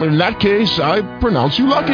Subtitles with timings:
[0.00, 1.86] In that case, I pronounce you lucky.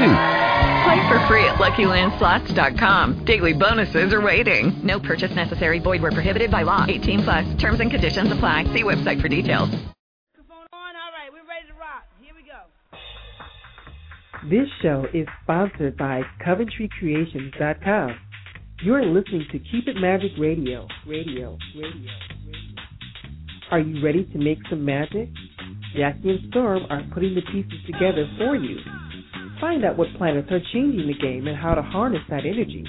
[0.85, 3.25] Play for free at LuckyLandSlots.com.
[3.25, 4.79] Daily bonuses are waiting.
[4.85, 5.79] No purchase necessary.
[5.79, 6.85] Void where prohibited by law.
[6.87, 7.55] 18 plus.
[7.55, 8.65] Terms and conditions apply.
[8.65, 9.71] See website for details.
[14.51, 18.19] This show is sponsored by CoventryCreations.com.
[18.83, 20.87] You're listening to Keep It Magic Radio.
[21.07, 21.57] Radio.
[21.75, 22.13] Radio.
[23.71, 25.31] Are you ready to make some magic?
[25.97, 28.79] Jacki and Storm are putting the pieces together for you.
[29.61, 32.85] Find out what planets are changing the game and how to harness that energy.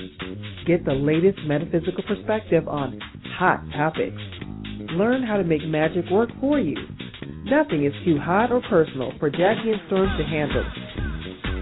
[0.65, 2.99] Get the latest metaphysical perspective on
[3.37, 4.19] hot topics.
[4.97, 6.75] Learn how to make magic work for you.
[7.45, 10.65] Nothing is too hot or personal for Jacki and Storm to handle.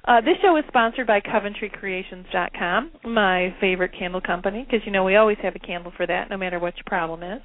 [0.08, 5.16] Uh, this show is sponsored by CoventryCreations.com, my favorite candle company, because you know we
[5.16, 7.42] always have a candle for that, no matter what your problem is.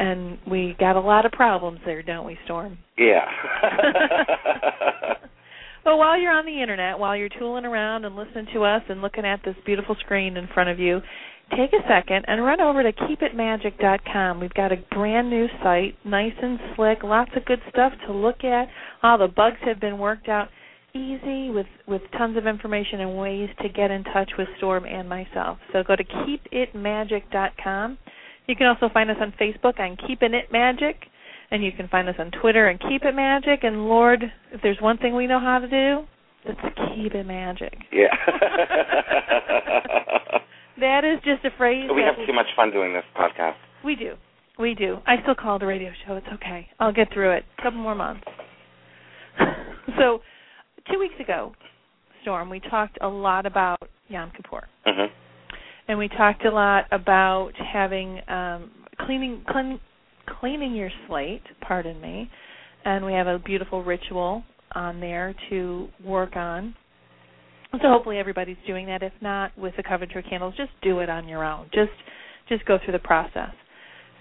[0.00, 2.78] And we got a lot of problems there, don't we, Storm?
[2.96, 3.26] Yeah.
[5.84, 9.00] But while you're on the internet, while you're tooling around and listening to us and
[9.00, 11.00] looking at this beautiful screen in front of you,
[11.56, 14.40] take a second and run over to keepitmagic.com.
[14.40, 18.44] We've got a brand new site, nice and slick, lots of good stuff to look
[18.44, 18.68] at.
[19.02, 20.48] All the bugs have been worked out
[20.92, 25.08] easy with with tons of information and ways to get in touch with Storm and
[25.08, 25.58] myself.
[25.72, 27.98] So go to keepitmagic.com.
[28.50, 30.96] You can also find us on Facebook on Keeping It Magic,
[31.52, 33.60] and you can find us on Twitter and Keep It Magic.
[33.62, 36.00] And Lord, if there's one thing we know how to do,
[36.44, 36.60] it's
[36.96, 37.74] keep it magic.
[37.92, 38.08] Yeah.
[40.80, 41.90] That is just a phrase.
[41.94, 43.56] we have too much fun doing this podcast.
[43.84, 44.14] We do.
[44.58, 44.96] We do.
[45.06, 46.16] I still call it a radio show.
[46.16, 46.68] It's okay.
[46.80, 47.44] I'll get through it.
[47.58, 48.24] A couple more months.
[49.98, 50.20] so,
[50.90, 51.52] two weeks ago,
[52.22, 53.78] Storm, we talked a lot about
[54.08, 54.66] Yom Kippur.
[54.86, 55.12] hmm
[55.90, 58.70] And we talked a lot about having um
[59.00, 59.80] cleaning clean,
[60.38, 62.30] cleaning your slate, pardon me.
[62.84, 66.76] And we have a beautiful ritual on there to work on.
[67.72, 69.02] So hopefully everybody's doing that.
[69.02, 71.66] If not, with the Coventry candles, just do it on your own.
[71.74, 71.90] Just
[72.48, 73.50] just go through the process.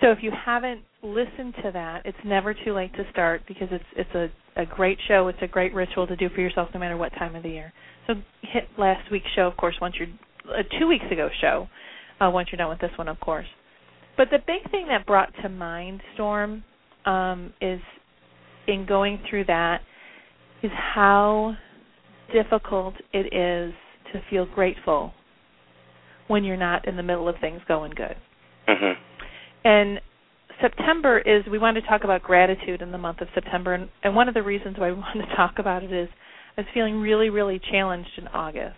[0.01, 3.83] So if you haven't listened to that, it's never too late to start because it's
[3.95, 5.27] it's a, a great show.
[5.27, 7.71] It's a great ritual to do for yourself no matter what time of the year.
[8.07, 10.07] So hit last week's show, of course, once you're
[10.49, 11.67] uh, two weeks ago show,
[12.19, 13.47] uh, once you're done with this one, of course.
[14.17, 16.63] But the big thing that brought to mind Storm
[17.05, 17.79] um, is
[18.67, 19.81] in going through that
[20.61, 21.55] is how
[22.33, 23.73] difficult it is
[24.13, 25.13] to feel grateful
[26.27, 28.15] when you're not in the middle of things going good.
[28.67, 28.91] hmm
[29.63, 29.99] And
[30.61, 34.15] September is we wanted to talk about gratitude in the month of September and, and
[34.15, 36.09] one of the reasons why we wanted to talk about it is
[36.57, 38.75] I was feeling really, really challenged in August.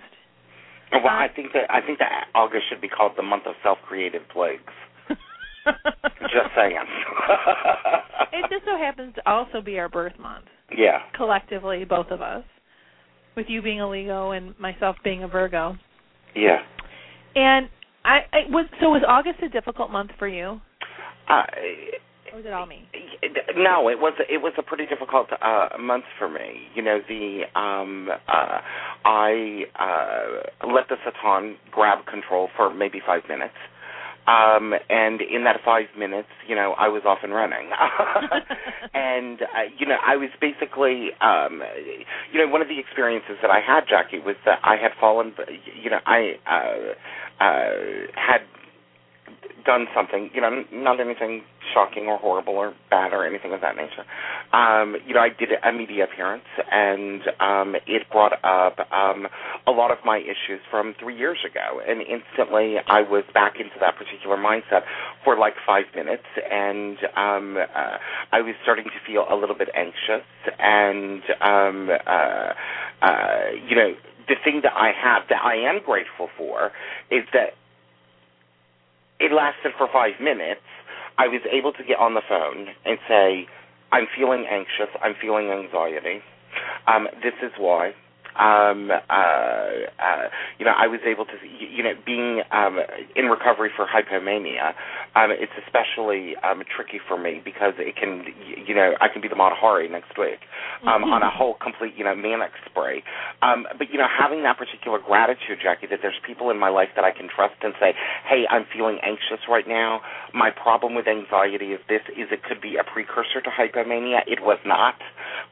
[0.91, 4.27] Well, I think that I think that August should be called the month of self-created
[4.29, 4.73] plagues.
[5.65, 6.77] Just saying.
[8.33, 10.99] it just so happens to also be our birth month, yeah.
[11.15, 12.43] collectively, both of us.
[13.35, 15.77] With you being a Leo and myself being a Virgo.
[16.35, 16.57] Yeah.
[17.35, 17.69] And
[18.03, 20.59] I, I was so was August a difficult month for you?
[21.29, 21.43] Uh,
[22.31, 22.87] Or was it all me?
[23.55, 26.67] no, it was it was a pretty difficult uh month for me.
[26.75, 28.59] You know, the um uh
[29.05, 33.55] I uh let the Satan grab control for maybe 5 minutes.
[34.27, 37.69] Um and in that 5 minutes, you know, I was off and running.
[38.93, 39.45] and uh,
[39.77, 41.61] you know, I was basically um
[42.31, 45.33] you know, one of the experiences that I had, Jacki, was that I had fallen
[45.81, 47.71] you know, I uh uh
[48.15, 48.41] had
[49.65, 51.43] done something, you know, not anything
[51.73, 54.03] shocking or horrible or bad or anything of that nature.
[54.53, 59.27] Um, you know, I did a media appearance and um it brought up um
[59.67, 61.81] a lot of my issues from three years ago.
[61.87, 64.81] And instantly I was back into that particular mindset
[65.23, 66.27] for like five minutes.
[66.49, 67.97] And um uh,
[68.31, 70.25] I was starting to feel a little bit anxious.
[70.59, 72.53] And um uh
[73.01, 73.93] uh you know
[74.27, 76.71] the thing that I have that I am grateful for
[77.09, 77.53] is that
[79.21, 80.65] it lasted for five minutes.
[81.17, 83.45] I was able to get on the phone and say,
[83.91, 84.89] I'm feeling anxious.
[85.01, 86.19] I'm feeling anxiety.
[86.87, 87.93] Um, this is why
[88.39, 90.27] um, uh, uh,
[90.59, 92.79] you know, I was able to, you know, being um,
[93.15, 94.73] in recovery for hypomania,
[95.15, 98.25] um, it's especially um, tricky for me because it can,
[98.65, 100.39] you know, I can be the Mata Hari next week
[100.83, 101.13] um, mm-hmm.
[101.13, 103.03] on a whole complete, you know, manic spree.
[103.41, 106.89] Um, but you know, having that particular gratitude, Jacki, that there's people in my life
[106.95, 107.93] that I can trust and say,
[108.27, 110.01] hey, I'm feeling anxious right now.
[110.33, 114.21] My problem with anxiety is this: is it could be a precursor to hypomania.
[114.27, 114.95] It was not,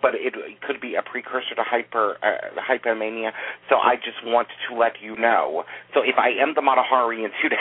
[0.02, 2.18] but it, it could be a precursor to hyper.
[2.24, 3.32] Uh, hypomania.
[3.70, 5.64] So I just want to let you know.
[5.94, 7.58] So if I am the Mata Hari in two days,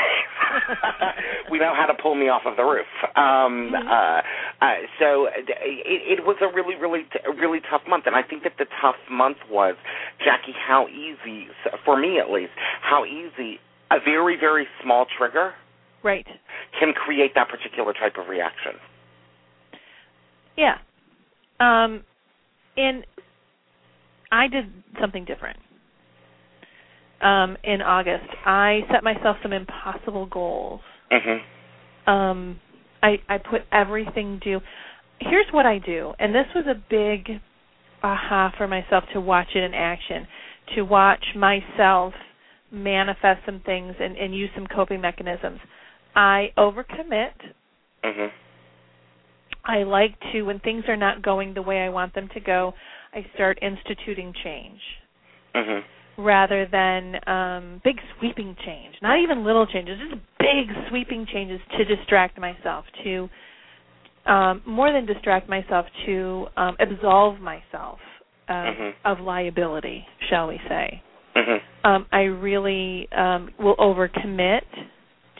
[1.50, 2.86] we know how to pull me off of the roof.
[3.16, 3.88] Um, mm-hmm.
[3.88, 4.20] uh,
[4.60, 5.48] uh, so it,
[6.20, 7.06] it was a really, really,
[7.40, 9.76] really tough month, and I think that the tough month was
[10.20, 10.52] Jacki.
[10.54, 11.48] How easy,
[11.84, 12.52] for me at least,
[12.82, 13.58] how easy
[13.90, 15.54] a very, very small trigger,
[16.02, 16.26] right,
[16.78, 18.72] can create that particular type of reaction.
[20.56, 20.78] Yeah.
[21.60, 22.04] Um,
[22.76, 23.04] and
[24.30, 24.66] I did
[25.00, 25.58] something different.
[27.20, 30.80] Um, in August, I set myself some impossible goals.
[31.10, 32.10] Mm-hmm.
[32.10, 32.60] Um,
[33.02, 34.60] I I put everything due.
[35.20, 37.40] Here's what I do, and this was a big
[38.02, 40.28] aha for myself to watch it in action,
[40.76, 42.14] to watch myself
[42.70, 45.58] manifest some things and, and use some coping mechanisms.
[46.14, 47.32] I overcommit.
[48.04, 48.26] Mm-hmm.
[49.64, 52.74] I like to when things are not going the way I want them to go.
[53.14, 54.80] I start instituting change
[55.54, 56.22] mm-hmm.
[56.22, 58.94] rather than um, big sweeping change.
[59.02, 63.28] Not even little changes, just big sweeping changes to distract myself, to
[64.26, 67.98] um, more than distract myself, to um, absolve myself
[68.48, 68.90] of, mm-hmm.
[69.06, 71.02] of liability, shall we say.
[71.36, 71.86] Mm-hmm.
[71.88, 74.62] Um, I really um, will overcommit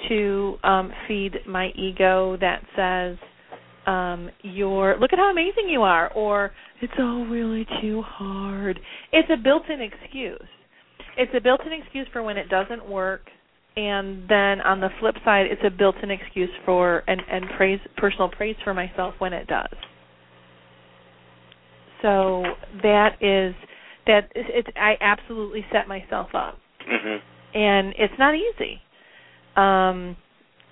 [0.09, 3.19] to um, feed my ego that says,
[3.89, 6.53] um, you're look at how amazing you are, or
[6.83, 8.79] it's all really too hard.
[9.13, 10.49] It's a built-in excuse.
[11.17, 13.23] It's a built-in excuse for when it doesn't work,
[13.77, 18.29] and then on the flip side, it's a built-in excuse for and and praise personal
[18.29, 19.75] praise for myself when it does.
[22.03, 22.45] So
[22.83, 23.55] that is
[24.07, 27.59] that it's I absolutely set myself up, mm-hmm.
[27.59, 28.83] and it's not easy.
[29.57, 30.17] Um,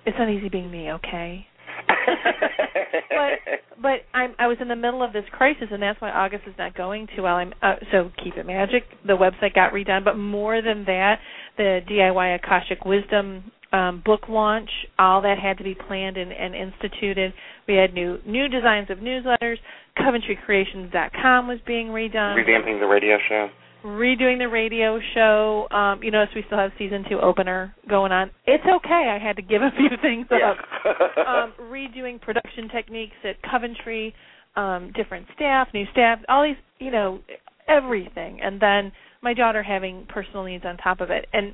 [0.05, 1.47] it's not easy being me, okay?
[1.87, 6.43] But but I'm I was in the middle of this crisis, and that's why August
[6.47, 7.35] is not going too well.
[7.35, 8.83] I'm uh, so keep it magic.
[9.05, 11.19] The website got redone, but more than that,
[11.57, 16.55] the DIY Akashic Wisdom um, book launch, all that had to be planned and, and
[16.55, 17.33] instituted.
[17.67, 19.57] We had new new designs of newsletters.
[19.97, 22.35] CoventryCreations.com was being redone.
[22.35, 23.49] Revamping the radio show
[23.83, 25.67] redoing the radio show.
[25.71, 28.31] Um, you notice we still have season two opener going on.
[28.45, 29.09] It's okay.
[29.09, 30.51] I had to give a few things yeah.
[30.51, 31.17] up.
[31.27, 34.13] um, redoing production techniques at Coventry,
[34.55, 37.19] um, different staff, new staff, all these, you know,
[37.67, 38.39] everything.
[38.41, 38.91] And then
[39.21, 41.27] my daughter having personal needs on top of it.
[41.33, 41.53] And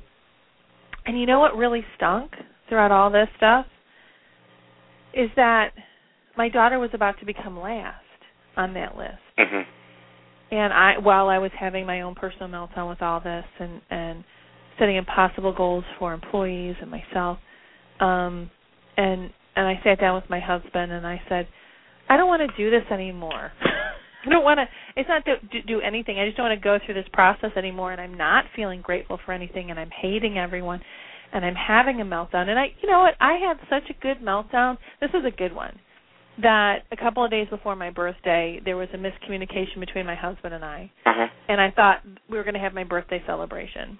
[1.06, 2.32] and you know what really stunk
[2.68, 3.66] throughout all this stuff
[5.12, 5.72] is that
[6.36, 8.00] my daughter was about to become last
[8.56, 9.20] on that list.
[9.38, 9.70] Mm-hmm
[10.56, 14.24] and I while I was having my own personal meltdown with all this and and
[14.78, 17.38] setting impossible goals for employees and myself
[18.00, 18.50] um
[18.96, 21.46] and and I sat down with my husband and I said
[22.08, 23.52] I don't want to do this anymore.
[24.26, 24.64] I don't want to
[24.96, 26.18] it's not to do anything.
[26.18, 29.18] I just don't want to go through this process anymore and I'm not feeling grateful
[29.24, 30.80] for anything and I'm hating everyone
[31.32, 34.18] and I'm having a meltdown and I you know what I had such a good
[34.18, 34.78] meltdown.
[35.00, 35.78] This is a good one
[36.42, 40.54] that a couple of days before my birthday there was a miscommunication between my husband
[40.54, 40.90] and I.
[41.06, 41.26] Uh-huh.
[41.48, 41.98] And I thought
[42.28, 43.98] we were going to have my birthday celebration.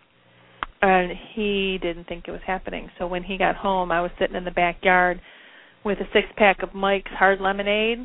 [0.82, 2.90] And he didn't think it was happening.
[2.98, 5.20] So when he got home, I was sitting in the backyard
[5.84, 7.98] with a six pack of Mike's hard lemonade.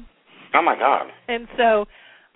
[0.53, 1.07] Oh my god.
[1.27, 1.86] And so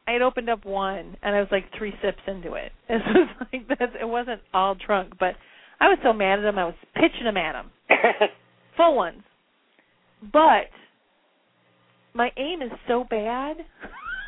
[0.07, 2.71] I had opened up one and I was like three sips into it.
[2.89, 5.35] It was like that it wasn't all drunk, but
[5.79, 7.71] I was so mad at him I was pitching them at him.
[8.77, 9.21] Full ones.
[10.31, 10.71] But
[12.13, 13.57] my aim is so bad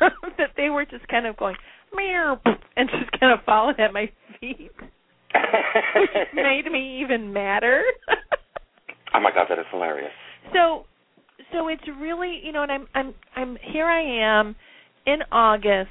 [0.38, 1.56] that they were just kind of going
[1.94, 2.40] meow
[2.76, 7.82] and just kind of falling at my feet, which made me even madder.
[9.14, 10.10] oh my god, that is hilarious.
[10.52, 10.84] So,
[11.52, 13.86] so it's really you know, and I'm I'm I'm here.
[13.86, 14.56] I am
[15.06, 15.90] in August,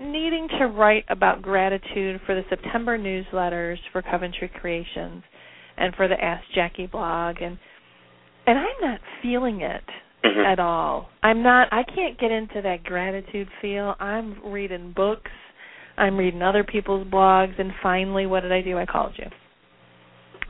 [0.00, 5.22] needing to write about gratitude for the September newsletters for Coventry Creations
[5.76, 7.58] and for the Ask Jacki blog, and
[8.46, 9.84] and I'm not feeling it
[10.24, 10.46] mm-hmm.
[10.46, 11.08] at all.
[11.22, 13.94] I'm not I can't get into that gratitude feel.
[13.98, 15.30] I'm reading books,
[15.96, 18.78] I'm reading other people's blogs and finally what did I do?
[18.78, 19.26] I called you.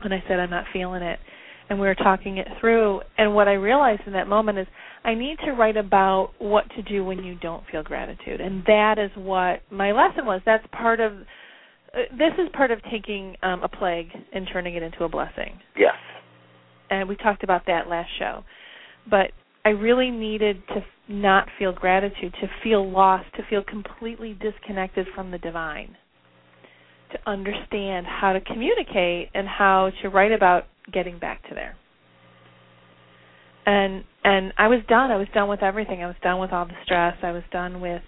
[0.03, 1.19] And I said I'm not feeling it.
[1.69, 4.67] And we were talking it through and what I realized in that moment is
[5.03, 8.41] I need to write about what to do when you don't feel gratitude.
[8.41, 10.41] And that is what my lesson was.
[10.45, 11.13] That's part of
[11.93, 15.59] uh, this is part of taking um, a plague and turning it into a blessing.
[15.77, 15.95] Yes.
[16.89, 18.43] And we talked about that last show.
[19.09, 19.31] But
[19.65, 25.31] I really needed to not feel gratitude, to feel lost, to feel completely disconnected from
[25.31, 25.97] the divine,
[27.11, 31.75] to understand how to communicate and how to write about getting back to there.
[33.65, 35.11] And and I was done.
[35.11, 36.03] I was done with everything.
[36.03, 37.15] I was done with all the stress.
[37.21, 38.01] I was done with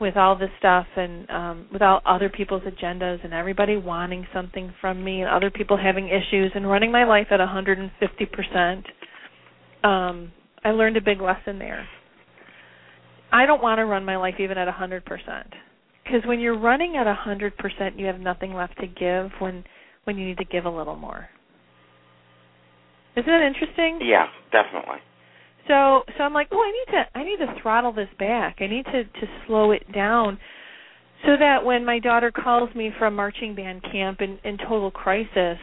[0.00, 4.72] with all this stuff and um with all other people's agendas and everybody wanting something
[4.80, 8.82] from me and other people having issues and running my life at 150%.
[9.84, 10.32] Um
[10.66, 11.86] I learned a big lesson there.
[13.30, 15.02] I don't want to run my life even at 100%.
[16.02, 17.52] Because when you're running at 100%,
[17.96, 19.62] you have nothing left to give when
[20.04, 21.28] when you need to give a little more.
[23.16, 24.00] Isn't that interesting?
[24.02, 24.98] Yeah, definitely.
[25.68, 28.56] So so I'm like, oh, I need to I need to throttle this back.
[28.58, 30.36] I need to to slow it down
[31.24, 35.58] so that when my daughter calls me from marching band camp in in total crisis,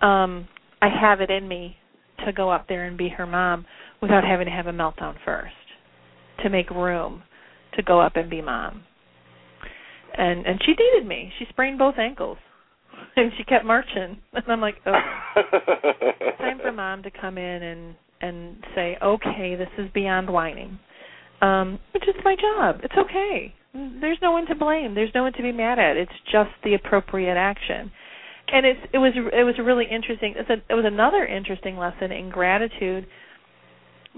[0.00, 0.46] um
[0.80, 1.76] I have it in me
[2.26, 3.66] to go up there and be her mom
[4.00, 5.54] without having to have a meltdown first.
[6.42, 7.22] To make room
[7.74, 8.82] to go up and be mom.
[10.16, 11.32] And and she needed me.
[11.38, 12.38] She sprained both ankles.
[13.16, 14.18] And she kept marching.
[14.32, 14.92] And I'm like, oh
[16.38, 20.78] time for mom to come in and and say, okay, this is beyond whining,
[21.40, 22.80] um, which is my job.
[22.82, 23.54] It's okay.
[23.72, 24.94] There's no one to blame.
[24.94, 25.96] There's no one to be mad at.
[25.96, 27.90] It's just the appropriate action.
[28.52, 30.34] And it's it was it was a really interesting.
[30.36, 33.06] It's a, it was another interesting lesson in gratitude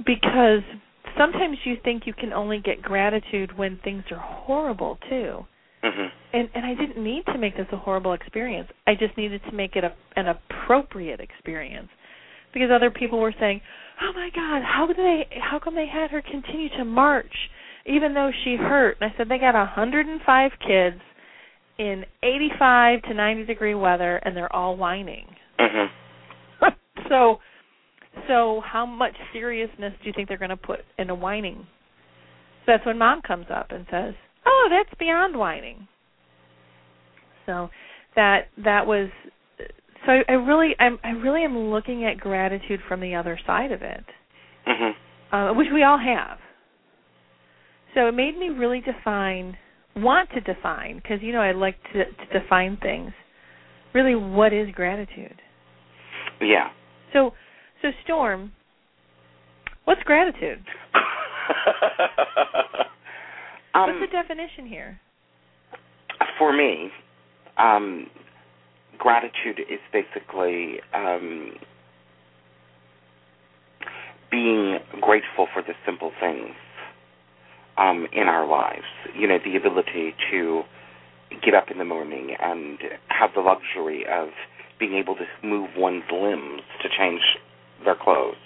[0.07, 0.62] because
[1.19, 5.47] sometimes you think you can only get gratitude when things are horrible too.
[5.85, 6.09] Mhm.
[6.33, 8.69] And and I didn't need to make this a horrible experience.
[8.87, 11.89] I just needed to make it a, an appropriate experience
[12.55, 13.61] because other people were saying,
[14.01, 15.27] "Oh my God, how did they?
[15.41, 17.35] How come they had her continue to march
[17.85, 21.01] even though she hurt?" And I said, "They got a 105 kids
[21.79, 25.26] in 85 to 90 degree weather, and they're all whining.
[25.59, 25.91] Mhm.
[27.09, 27.41] so,
[28.29, 31.67] so how much seriousness do you think they're going to put into whining?"
[32.64, 34.14] So that's when mom comes up and says,
[34.47, 35.88] "Oh, that's beyond whining."
[37.47, 37.71] So
[38.14, 39.09] that that was
[40.07, 43.73] so I, I really I'm I really am looking at gratitude from the other side
[43.73, 44.05] of it,
[44.67, 44.95] Mhm.
[45.33, 46.38] uh, which we all have.
[47.95, 49.57] So it made me really define,
[49.97, 53.13] want to define, because you know I like to, to define things.
[53.95, 55.41] Really, what is gratitude?
[56.41, 56.71] Yeah.
[57.13, 57.33] So,
[57.83, 58.53] so Storm,
[59.85, 60.65] what's gratitude?
[63.75, 64.99] um, what's the definition here?
[66.39, 66.91] for me,
[67.57, 68.07] um,
[68.99, 71.53] gratitude is basically um,
[74.31, 76.55] being grateful for the simple things
[77.79, 78.85] um, in our lives.
[79.17, 80.62] You know, the ability to
[81.45, 84.29] get up in the morning and have the luxury of
[84.79, 87.23] being able to move one's limbs to change
[87.85, 88.37] their clothes.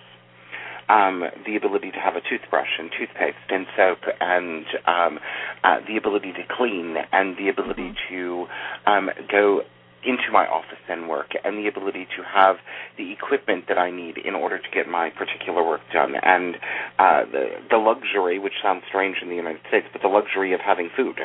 [0.88, 5.18] Um, the ability to have a toothbrush and toothpaste and soap and um,
[5.64, 8.46] uh, the ability to clean and the ability to
[8.86, 9.62] um, go
[10.06, 12.56] into my office and work and the ability to have
[12.96, 16.54] the equipment that I need in order to get my particular work done and
[16.98, 20.60] uh, the the luxury, which sounds strange in the United States, but the luxury of
[20.60, 21.18] having food.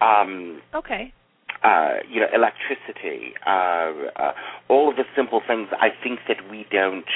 [0.00, 1.12] Um, Okay.
[1.62, 4.32] uh, you know, electricity, uh, uh,
[4.68, 7.08] all of the simple things I think that we don't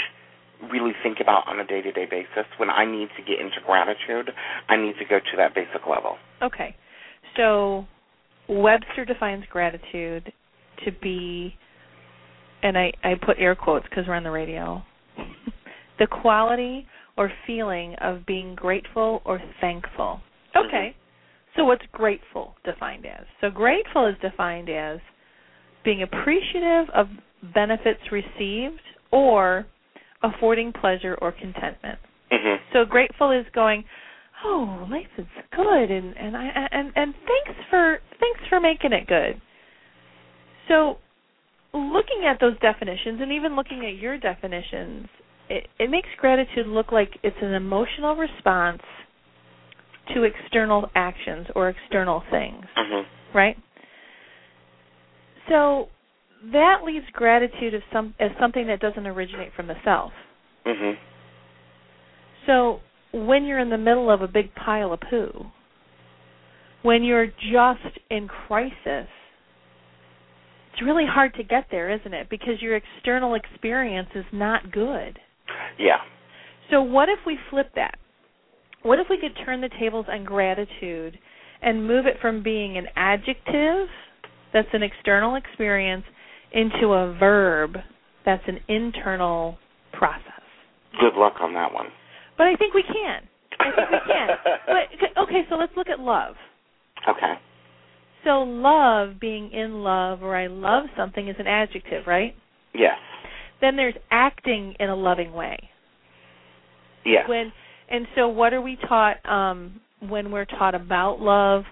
[0.73, 2.47] really think about on a day-to-day basis.
[2.57, 4.33] When I need to get into gratitude,
[4.69, 6.17] I need to go to that basic level.
[6.43, 6.75] Okay.
[7.37, 7.87] So
[8.49, 10.33] Webster defines gratitude
[10.85, 11.55] to be,
[12.63, 14.83] and I, I put air quotes because we're on the radio,
[15.99, 20.21] the quality or feeling of being grateful or thankful.
[20.57, 20.95] Okay.
[21.57, 23.27] So what's grateful defined as?
[23.41, 25.01] So grateful is defined as
[25.85, 27.09] being appreciative of
[27.55, 28.81] benefits received
[29.11, 29.67] or
[30.23, 31.99] affording pleasure or contentment.
[32.31, 33.85] hmm So grateful is going,
[34.45, 39.07] oh, life is good, and and I and and thanks for thanks for making it
[39.07, 39.41] good.
[40.69, 40.97] So,
[41.73, 45.09] looking at those definitions, and even looking at your definitions,
[45.49, 48.83] it, it makes gratitude look like it's an emotional response
[50.15, 53.03] to external actions or external things, hmm
[53.35, 53.57] right?
[55.51, 55.89] So
[56.53, 60.13] that leaves gratitude as some as something that doesn't originate from the self.
[60.65, 60.93] hmm
[62.47, 62.81] So
[63.13, 65.47] when you're in the middle of a big pile of poo,
[66.83, 69.09] when you're just in crisis,
[70.79, 72.29] it's really hard to get there, isn't it?
[72.31, 75.19] Because your external experience is not good.
[75.79, 75.97] Yeah.
[76.71, 77.97] So what if we flip that?
[78.83, 81.19] What if we could turn the tables on gratitude
[81.63, 83.89] and move it from being an adjective
[84.53, 86.05] that's an external experience
[86.53, 87.73] into a verb
[88.25, 89.59] that's an internal
[89.93, 90.23] process?
[91.01, 91.87] Good luck on that one.
[92.37, 93.23] But I think we can.
[93.59, 94.29] I think we can.
[94.67, 96.37] but okay, so let's look at love.
[97.09, 97.35] Okay.
[98.25, 102.35] So love, being in love or I love something is an adjective, right?
[102.75, 102.99] Yes.
[103.61, 105.57] Then there's acting in a loving way.
[107.05, 107.29] Yes.
[107.29, 107.53] When
[107.91, 111.65] and so what are we taught um when we're taught about love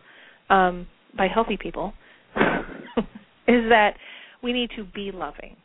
[0.51, 0.87] um
[1.17, 1.93] by healthy people
[2.37, 3.95] is that
[4.43, 5.57] we need to be loving.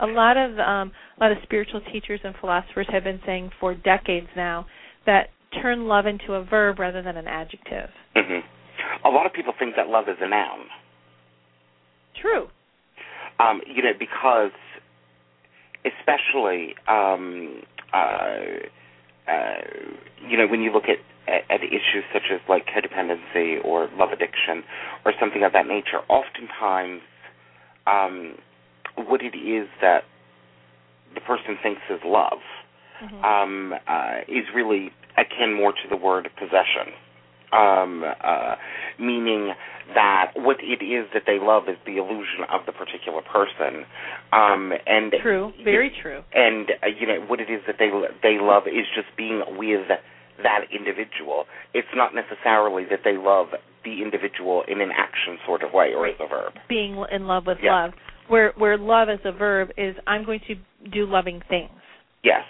[0.00, 3.74] A lot of um a lot of spiritual teachers and philosophers have been saying for
[3.74, 4.66] decades now
[5.06, 5.28] that
[5.60, 7.90] turn love into a verb rather than an adjective.
[8.14, 8.40] hmm
[9.04, 10.66] A lot of people think that love is a noun.
[12.20, 12.48] True.
[13.38, 14.52] Um, you know, because
[15.84, 18.36] especially um, uh,
[19.28, 19.54] uh,
[20.28, 24.10] you know when you look at, at at issues such as like codependency or love
[24.12, 24.62] addiction
[25.04, 27.00] or something of that nature, oftentimes
[27.86, 28.34] um,
[28.96, 30.04] what it is that
[31.14, 32.38] the person thinks is love
[33.02, 33.24] Mhm.
[33.24, 36.92] um, uh, is really akin more to the word possession,
[37.52, 38.54] um, uh,
[38.98, 39.52] meaning
[39.94, 43.84] that what it is that they love is the illusion of the particular person,
[44.32, 45.52] um, and True.
[45.64, 46.22] Very true.
[46.34, 47.90] and uh, you know what it is that they
[48.22, 49.88] they love is just being with
[50.42, 51.44] that individual.
[51.74, 53.48] It's not necessarily that they love
[53.84, 56.52] the individual in an action sort of way or as a verb.
[56.68, 57.84] Being in love with Yeah.
[57.84, 57.92] love.
[58.28, 60.54] Where where love as a verb is I'm going to
[60.88, 61.70] do loving things.
[62.22, 62.44] Yes.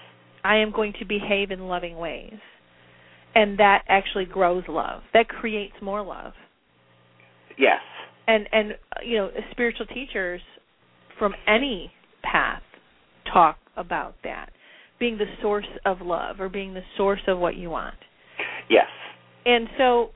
[0.44, 2.35] I am going to behave in loving ways.
[3.34, 5.02] And that actually grows love.
[5.14, 6.32] That creates more love.
[7.58, 7.80] Yes.
[8.26, 8.72] And and
[9.04, 10.40] you know, spiritual teachers
[11.18, 12.62] from any path
[13.32, 14.50] talk about that.
[14.98, 17.96] Being the source of love or being the source of what you want.
[18.68, 18.86] Yes.
[19.44, 20.10] And so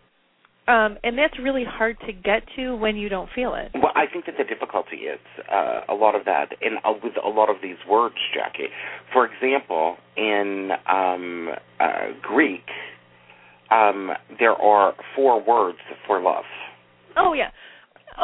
[0.68, 3.70] um and that's really hard to get to when you don't feel it.
[3.74, 7.14] Well, I think that the difficulty is uh, a lot of that, and uh, with
[7.24, 8.66] a lot of these words, Jacki.
[9.12, 11.50] For example, in um,
[11.80, 12.64] uh, Greek,
[13.70, 16.44] um, there are four words for love.
[17.16, 17.50] Oh yeah.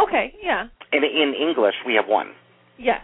[0.07, 0.66] Okay, yeah.
[0.92, 2.33] And in English, we have one.
[2.78, 3.00] Yes.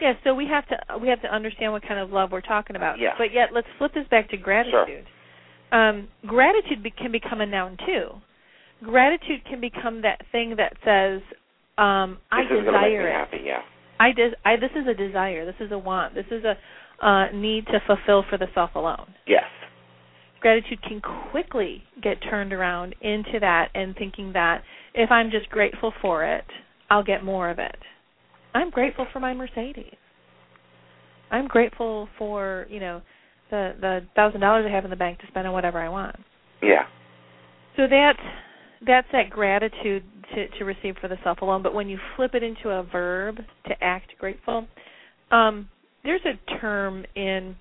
[0.00, 2.76] Yeah, so we have to we have to understand what kind of love we're talking
[2.76, 2.98] about.
[2.98, 3.10] Yeah.
[3.18, 5.04] But yet let's flip this back to gratitude.
[5.72, 8.08] Um gratitude be- can become a noun too.
[8.82, 11.20] Gratitude can become that thing that says
[11.76, 13.12] um I This is going to make me desire it.
[13.12, 13.40] happy.
[13.44, 13.60] Yeah.
[13.98, 15.44] I des- I this is a desire.
[15.44, 16.14] This is a want.
[16.14, 16.56] This is a
[17.06, 19.14] uh need to fulfill for the self alone.
[19.26, 19.44] Yes.
[20.40, 24.62] Gratitude can quickly get turned around into that and thinking that
[24.94, 26.44] if I'm just grateful for it,
[26.88, 27.76] I'll get more of it.
[28.54, 29.94] I'm grateful for my Mercedes.
[31.30, 33.02] I'm grateful for, you know,
[33.50, 36.16] the the thousand dollars I have in the bank to spend on whatever I want.
[36.62, 36.84] Yeah.
[37.76, 38.18] So that's
[38.86, 40.02] that's that gratitude
[40.34, 41.62] to, to receive for the self alone.
[41.62, 44.66] But when you flip it into a verb to act grateful,
[45.30, 45.68] um,
[46.02, 47.54] there's a term in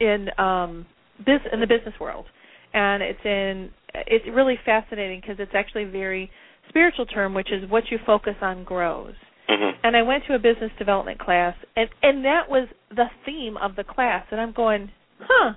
[0.00, 0.86] in um,
[1.26, 2.26] in the business world,
[2.72, 6.30] and it's in it's really fascinating because it's actually a very
[6.68, 9.14] spiritual term, which is what you focus on grows.
[9.48, 13.56] hmm And I went to a business development class, and and that was the theme
[13.56, 14.26] of the class.
[14.30, 15.52] And I'm going, huh?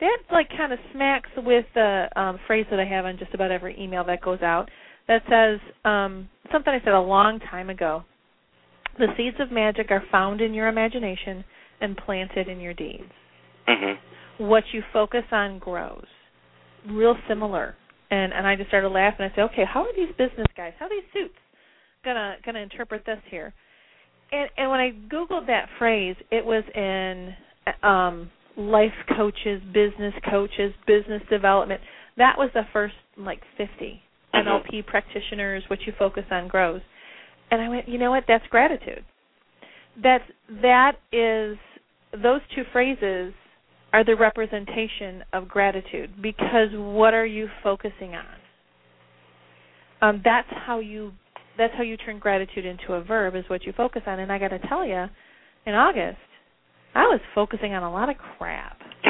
[0.00, 3.50] That like kind of smacks with the um, phrase that I have on just about
[3.50, 4.68] every email that goes out
[5.06, 8.04] that says um, something I said a long time ago.
[8.98, 11.44] The seeds of magic are found in your imagination
[11.80, 13.10] and planted in your deeds.
[13.66, 13.92] hmm
[14.38, 16.06] What you focus on grows.
[16.88, 17.74] Real similar.
[18.10, 19.26] And and I just started laughing.
[19.30, 20.72] I said, okay, how are these business guys?
[20.78, 21.34] How are these suits
[22.04, 23.54] gonna gonna interpret this here?
[24.32, 27.34] And and when I googled that phrase, it was in
[27.82, 31.80] um, life coaches, business coaches, business development.
[32.16, 34.02] That was the first like 50
[34.34, 34.46] Mhm.
[34.46, 35.62] NLP practitioners.
[35.68, 36.82] What you focus on grows.
[37.50, 38.24] And I went, you know what?
[38.26, 39.04] That's gratitude.
[39.96, 40.24] That's
[40.62, 41.56] that is
[42.12, 43.32] those two phrases
[43.94, 48.26] are the representation of gratitude because what are you focusing on?
[50.02, 51.12] Um, that's how you
[51.56, 54.18] that's how you turn gratitude into a verb is what you focus on.
[54.18, 55.04] And I got to tell you,
[55.64, 56.18] in August,
[56.96, 58.80] I was focusing on a lot of crap.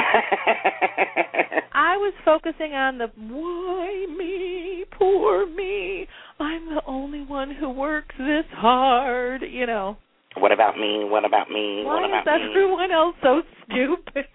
[1.72, 6.06] I was focusing on the why me, poor me.
[6.38, 9.96] I'm the only one who works this hard, you know.
[10.36, 11.04] What about me?
[11.04, 11.82] What about me?
[11.84, 12.50] Why what is about me?
[12.50, 14.24] everyone else so stupid?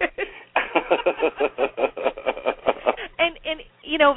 [3.18, 4.14] and and you know,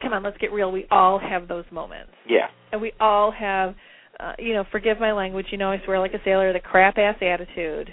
[0.00, 0.72] come on, let's get real.
[0.72, 2.46] We all have those moments, yeah.
[2.72, 3.74] and we all have,
[4.18, 5.46] uh, you know, forgive my language.
[5.50, 7.90] You know, I swear like a sailor, the crap ass attitude.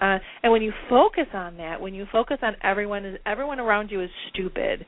[0.00, 3.90] Uh, and when you focus on that, when you focus on everyone is everyone around
[3.90, 4.86] you is stupid,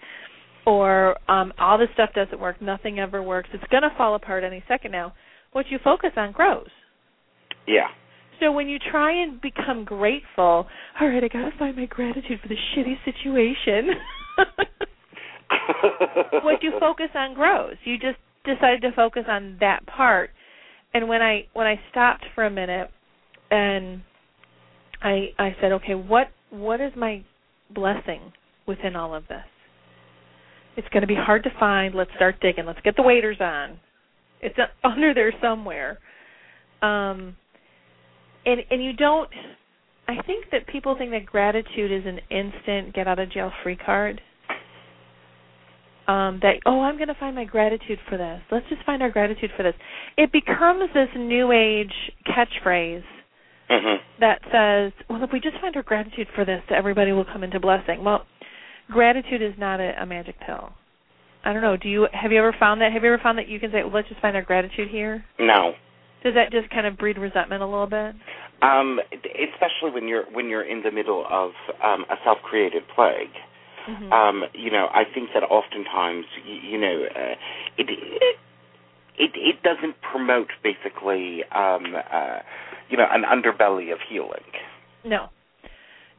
[0.67, 4.45] or um, all this stuff doesn't work, nothing ever works, it's going to fall apart
[4.45, 5.13] any second now.
[5.53, 6.69] What you focus on grows.
[7.67, 7.89] Yeah.
[8.41, 10.67] So when you try and become grateful,
[11.01, 13.91] all right, I got to find my gratitude for the shitty situation.
[16.43, 17.77] what you focus on grows.
[17.85, 20.31] You just decided to focus on that part.
[20.95, 22.91] And when I when I stopped for a minute
[23.51, 24.03] and
[25.03, 27.25] I I said, okay, what what is my
[27.71, 28.33] blessing
[28.67, 29.45] within all of this?
[30.77, 31.95] It's going to be hard to find.
[31.95, 32.67] Let's start digging.
[32.67, 33.79] Let's get the waiters on.
[34.41, 35.99] It's under there somewhere.
[36.81, 37.37] Um,
[38.47, 39.31] and and you don't.
[40.09, 43.77] I think that people think that gratitude is an instant get out of jail free
[43.77, 44.21] card.
[46.09, 48.41] Um, that oh, I'm going to find my gratitude for this.
[48.51, 49.75] Let's just find our gratitude for this.
[50.17, 51.93] It becomes this new age
[52.27, 53.05] catchphrase
[53.71, 54.21] mm-hmm.
[54.21, 57.61] that says, well, if we just find our gratitude for this, everybody will come into
[57.61, 58.03] blessing.
[58.05, 58.27] Well,
[58.91, 60.71] gratitude is not a, a magic pill.
[61.45, 61.77] I don't know.
[61.77, 62.93] Do you have you ever found that?
[62.93, 65.25] Have you ever found that you can say, well, let's just find our gratitude here?
[65.39, 65.73] No.
[66.23, 68.15] Does that just kind of breed resentment a little bit?
[68.63, 71.51] Um, especially when you're when you're in the middle of
[71.85, 73.35] um, a self-created plague.
[73.89, 74.13] Mm-hmm.
[74.13, 77.35] Um, you know, I think that oftentimes, you, you know, uh,
[77.77, 77.89] it,
[79.19, 82.39] it it doesn't promote basically, um, uh,
[82.89, 84.45] you know, an underbelly of healing.
[85.05, 85.31] No,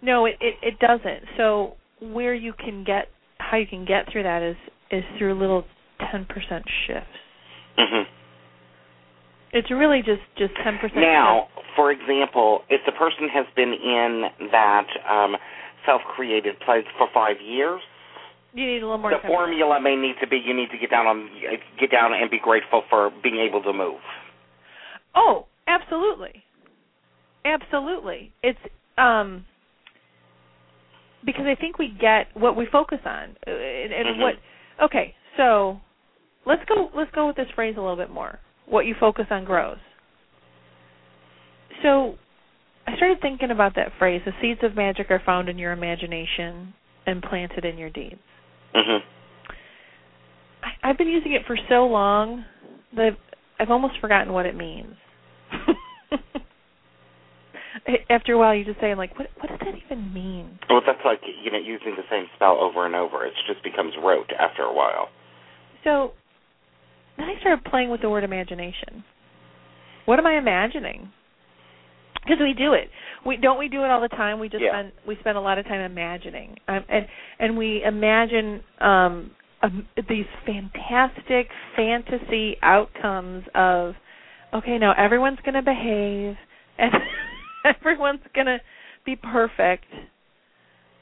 [0.01, 1.23] no, it, it it doesn't.
[1.37, 4.57] So where you can get how you can get through that is
[4.91, 5.63] is through little
[6.11, 7.07] ten percent shifts.
[7.79, 8.22] Mm-hmm.
[9.53, 11.01] It's really just just ten percent.
[11.01, 15.35] Now, for example, if the person has been in that um,
[15.85, 17.81] self-created place for five years,
[18.53, 19.11] you need a little more.
[19.11, 21.29] The formula may need to be you need to get down on
[21.79, 24.01] get down and be grateful for being able to move.
[25.15, 26.43] Oh, absolutely,
[27.45, 28.31] absolutely.
[28.41, 28.59] It's
[28.97, 29.45] um
[31.25, 34.21] because I think we get what we focus on uh, and, and mm-hmm.
[34.21, 34.35] what.
[34.83, 35.79] Okay, so
[36.45, 38.39] let's go let's go with this phrase a little bit more.
[38.67, 39.77] What you focus on grows.
[41.81, 42.15] So
[42.87, 44.21] I started thinking about that phrase.
[44.25, 46.73] The seeds of magic are found in your imagination
[47.05, 48.15] and planted in your deeds.
[48.75, 49.05] Mm-hmm.
[50.63, 52.45] I, I've been using it for so long
[52.95, 53.17] that I've,
[53.59, 54.95] I've almost forgotten what it means.
[58.09, 59.27] After a while, you just say, "Like, what?
[59.39, 62.85] What does that even mean?" Well, that's like you know using the same spell over
[62.85, 63.25] and over.
[63.25, 65.09] It just becomes rote after a while.
[65.83, 66.13] So
[67.17, 69.03] then I started playing with the word imagination.
[70.05, 71.11] What am I imagining?
[72.15, 72.89] Because we do it.
[73.25, 74.39] We don't we do it all the time.
[74.39, 74.71] We just yeah.
[74.71, 77.05] spend we spend a lot of time imagining, um, and
[77.39, 79.31] and we imagine um,
[79.63, 83.93] um, these fantastic fantasy outcomes of,
[84.53, 86.35] okay, now everyone's going to behave,
[86.77, 86.93] and
[87.65, 88.59] everyone's going to
[89.05, 89.85] be perfect.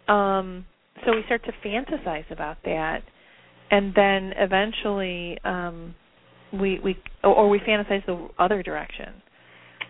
[0.07, 0.65] Um,
[1.05, 3.01] so we start to fantasize about that,
[3.71, 5.95] and then eventually um,
[6.53, 9.13] we we or we fantasize the other direction.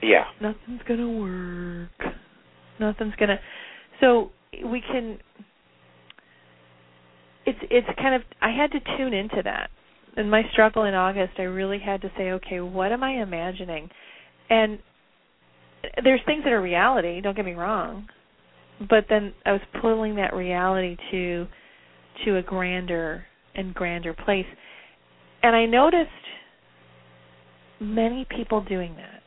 [0.01, 0.25] Yeah.
[0.39, 2.13] Nothing's gonna work.
[2.79, 3.39] Nothing's gonna.
[3.99, 4.31] So
[4.63, 5.17] we can.
[7.45, 9.71] It's it's kind of I had to tune into that.
[10.15, 13.89] In my struggle in August, I really had to say, okay, what am I imagining?
[14.49, 14.79] And
[16.03, 17.21] there's things that are reality.
[17.21, 18.07] Don't get me wrong,
[18.89, 21.47] but then I was pulling that reality to
[22.25, 24.45] to a grander and grander place,
[25.43, 26.09] and I noticed
[27.79, 29.21] many people doing that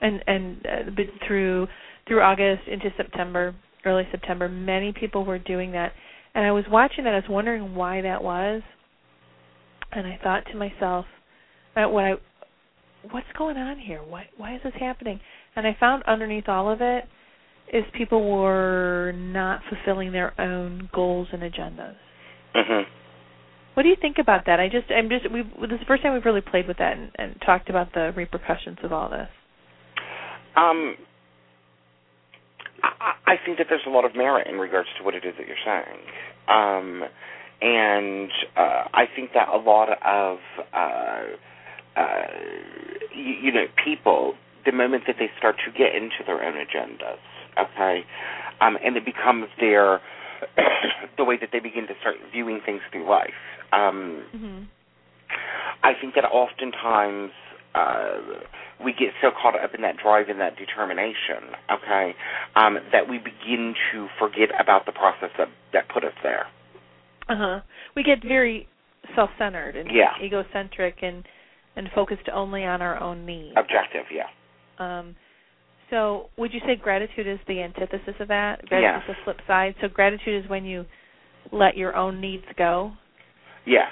[0.00, 1.66] and and uh, through
[2.06, 5.92] through August into September, early September, many people were doing that,
[6.34, 7.12] and I was watching that.
[7.12, 8.62] I was wondering why that was,
[9.92, 11.04] and I thought to myself,
[11.76, 12.12] uh, what I,
[13.10, 14.00] what's going on here?
[14.06, 15.20] Why why is this happening?
[15.56, 17.04] And I found underneath all of it
[17.72, 21.94] is people were not fulfilling their own goals and agendas.
[22.54, 22.84] Mhm.
[23.74, 24.60] What do you think about that?
[24.60, 26.96] I just I'm just we this is the first time we've really played with that
[26.96, 29.28] and, and talked about the repercussions of all this.
[30.56, 30.96] Um,
[32.82, 35.34] I, I think that there's a lot of merit in regards to what it is
[35.38, 35.98] that you're saying.
[36.48, 37.04] Um,
[37.62, 40.38] and uh, I think that a lot of,
[40.72, 42.26] uh, uh,
[43.14, 47.20] you, you know, people, the moment that they start to get into their own agendas,
[47.58, 48.04] okay,
[48.60, 50.00] um, and it becomes their,
[51.18, 53.30] the way that they begin to start viewing things through life.
[53.72, 54.62] Um, mm-hmm.
[55.82, 57.30] I think that oftentimes
[57.74, 58.18] uh,
[58.84, 62.14] we get so caught up in that drive and that determination, okay,
[62.56, 66.46] um, that we begin to forget about the process that that put us there.
[67.28, 67.60] Uh huh.
[67.94, 68.68] We get very
[69.14, 70.12] self-centered and yeah.
[70.22, 71.24] egocentric and
[71.76, 73.54] and focused only on our own needs.
[73.56, 74.26] Objective, yeah.
[74.78, 75.14] Um,
[75.90, 78.66] So, would you say gratitude is the antithesis of that?
[78.66, 79.08] Gratitude Yes.
[79.08, 79.74] is the flip side.
[79.80, 80.84] So, gratitude is when you
[81.52, 82.92] let your own needs go.
[83.66, 83.90] Yes.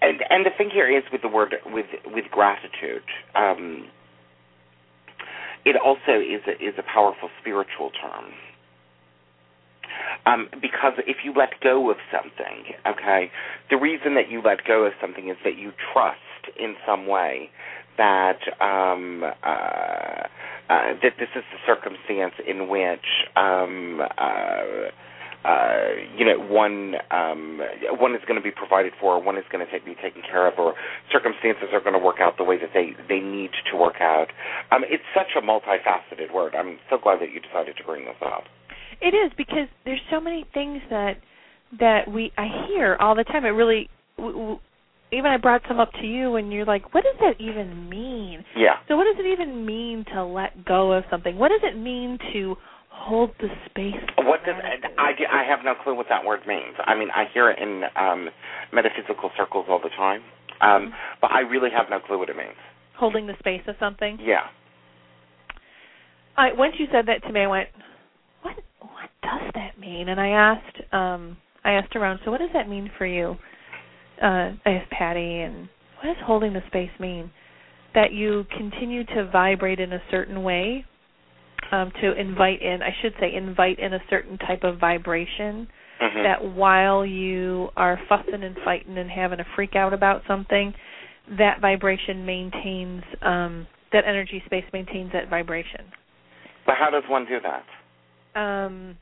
[0.00, 3.02] And and the thing here is with the word with with gratitude,
[3.34, 3.88] um,
[5.64, 8.32] it also is a, is a powerful spiritual term.
[10.26, 13.30] Um, because if you let go of something, okay,
[13.70, 16.18] the reason that you let go of something is that you trust
[16.58, 17.50] in some way
[17.96, 20.26] that um, uh,
[20.68, 24.90] uh, that this is the circumstance in which um, uh,
[25.46, 27.60] uh, you know, one um,
[28.00, 30.48] one is going to be provided for, one is going to take, be taken care
[30.48, 30.74] of, or
[31.12, 34.26] circumstances are going to work out the way that they they need to work out.
[34.72, 36.54] Um, it's such a multifaceted word.
[36.56, 38.44] I'm so glad that you decided to bring this up.
[39.00, 41.18] It is because there's so many things that
[41.78, 43.44] that we I hear all the time.
[43.44, 44.58] It really w- w-
[45.12, 48.44] even I brought some up to you and you're like, what does that even mean?
[48.56, 48.76] Yeah.
[48.88, 51.38] So what does it even mean to let go of something?
[51.38, 52.56] What does it mean to
[52.96, 53.94] hold the space?
[54.18, 54.56] What does
[54.98, 56.74] I, I have no clue what that word means.
[56.84, 58.28] I mean, I hear it in um,
[58.72, 60.22] metaphysical circles all the time,
[60.60, 62.56] um, but I really have no clue what it means.
[62.98, 64.18] Holding the space of something?
[64.20, 64.46] Yeah.
[66.36, 67.68] I once you said that to me, I went,
[68.42, 68.56] "What?
[68.80, 72.20] What does that mean?" And I asked, um, I asked around.
[72.24, 73.36] So, what does that mean for you?
[74.22, 77.30] Uh, I asked Patty, and what does holding the space mean?
[77.94, 80.84] That you continue to vibrate in a certain way,
[81.72, 82.82] um, to invite in.
[82.82, 85.68] I should say, invite in a certain type of vibration.
[86.00, 86.22] Mhm.
[86.24, 90.74] That while you are fussing and fighting and having a freak out about something,
[91.28, 93.02] that vibration maintains.
[93.22, 95.84] Um, that energy space maintains that vibration.
[96.66, 98.38] But how does one do that?
[98.38, 98.96] Um,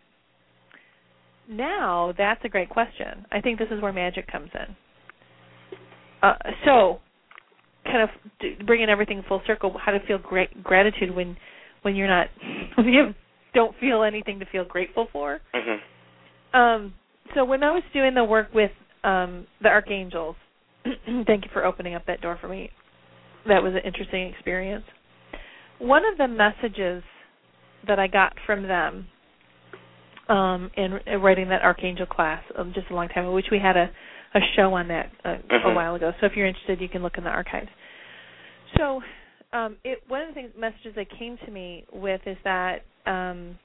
[1.48, 3.26] now that's a great question.
[3.32, 4.76] I think this is where magic comes in.
[6.22, 7.00] Uh, so,
[7.84, 9.76] kind of bringing everything full circle.
[9.78, 11.36] How to feel great gratitude when
[11.84, 12.26] when you're not
[12.76, 13.14] when you
[13.54, 15.40] don't feel anything to feel grateful for.
[15.52, 16.94] hmm Um,
[17.34, 18.70] so when I was doing the work with
[19.04, 20.36] um, the archangels,
[21.26, 22.70] thank you for opening up that door for me.
[23.46, 24.84] That was an interesting experience.
[25.78, 27.02] One of the messages
[27.86, 29.06] that I got from them
[30.28, 33.58] um, in, in writing that archangel class um, just a long time ago, which we
[33.58, 33.90] had a,
[34.34, 35.74] a show on that uh, a Mhm.
[35.74, 36.12] while ago.
[36.20, 37.68] So if you're interested, you can look in the archives.
[38.78, 39.02] So
[39.54, 43.58] um, it, one of the things, messages that came to me with is that um,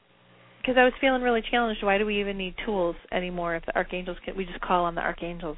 [0.62, 1.84] because I was feeling really challenged.
[1.84, 4.36] Why do we even need tools anymore if the archangels can?
[4.36, 5.58] We just call on the archangels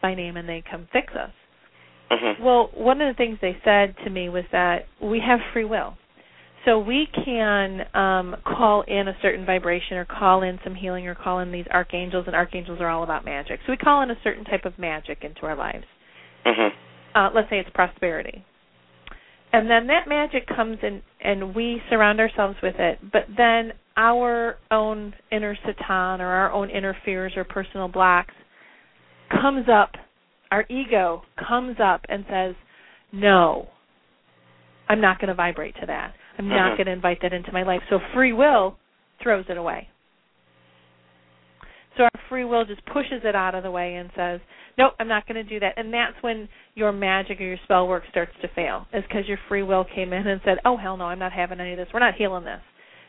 [0.00, 1.30] by name and they come fix us.
[2.10, 5.64] hmm Well, one of the things they said to me was that we have free
[5.64, 5.96] will.
[6.64, 11.16] So we can um, call in a certain vibration or call in some healing or
[11.16, 13.58] call in these archangels, and archangels are all about magic.
[13.66, 15.84] So we call in a certain type of magic into our lives.
[16.44, 16.68] hmm
[17.16, 18.44] Uh, let's say it's prosperity.
[19.52, 24.56] And then that magic comes in and we surround ourselves with it, but then our
[24.70, 28.32] own inner satan or our own inner fears or personal blocks
[29.30, 29.92] comes up,
[30.50, 32.54] our ego comes up and says,
[33.12, 33.68] No,
[34.88, 36.14] I'm not going to vibrate to that.
[36.38, 36.76] I'm not Mhm.
[36.76, 37.82] going to invite that into my life.
[37.90, 38.78] So free will
[39.20, 39.88] throws it away.
[41.96, 44.40] So our free will just pushes it out of the way and says,
[44.78, 47.86] "Nope, I'm not going to do that." And that's when your magic or your spell
[47.86, 48.86] work starts to fail.
[48.92, 51.60] Is because your free will came in and said, "Oh hell no, I'm not having
[51.60, 51.88] any of this.
[51.92, 52.60] We're not healing this."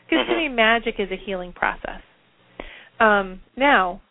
[0.08, 2.00] Because to me, magic is a healing process.
[3.00, 4.02] Um, now,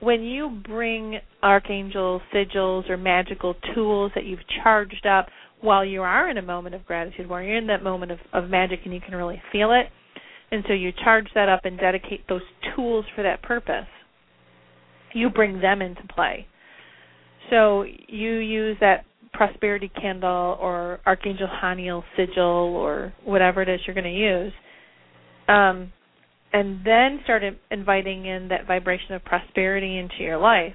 [0.00, 5.28] when you bring archangel sigils or magical tools that you've charged up
[5.60, 8.48] while you are in a moment of gratitude, while you're in that moment of, of
[8.48, 9.86] magic and you can really feel it,
[10.50, 12.42] and so you charge that up and dedicate those
[12.74, 13.86] tools for that purpose,
[15.12, 16.46] you bring them into play.
[17.48, 23.94] So you use that prosperity candle or Archangel Haniel sigil or whatever it is you're
[23.94, 24.52] going to use,
[25.48, 25.92] um,
[26.52, 30.74] and then start inviting in that vibration of prosperity into your life.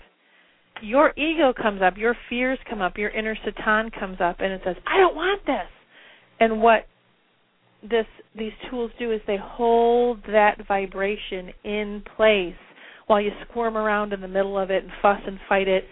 [0.82, 4.62] Your ego comes up, your fears come up, your inner Satan comes up, and it
[4.66, 5.70] says, "I don't want this."
[6.40, 6.88] And what
[7.84, 12.56] this these tools do is they hold that vibration in place
[13.08, 15.86] while you squirm around in the middle of it and fuss and fight it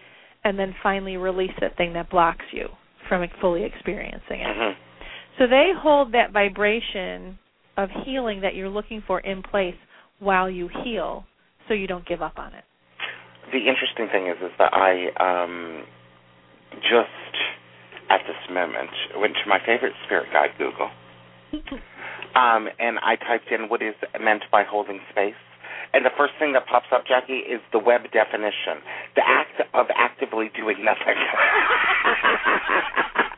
[0.43, 2.67] and then finally release that thing that blocks you
[3.07, 4.55] from fully experiencing it.
[4.55, 4.71] hmm
[5.37, 7.37] So they hold that vibration
[7.77, 9.75] of healing that you're looking for in place
[10.19, 11.25] while you heal
[11.67, 12.63] so you don't give up on it.
[13.51, 15.83] The interesting thing is, is that I um,
[16.81, 17.33] just
[18.09, 20.89] at this moment went to my favorite spirit guide, Google,
[22.35, 25.35] um, and I typed in what is meant by holding space.
[25.93, 28.81] And the first thing that pops up, Jacki, is the web definition:
[29.15, 31.15] the act of actively doing nothing.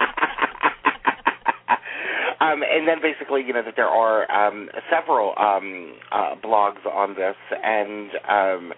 [2.39, 7.15] um, and then basically, you know, that there are um, several um, uh, blogs on
[7.15, 8.73] this, and um,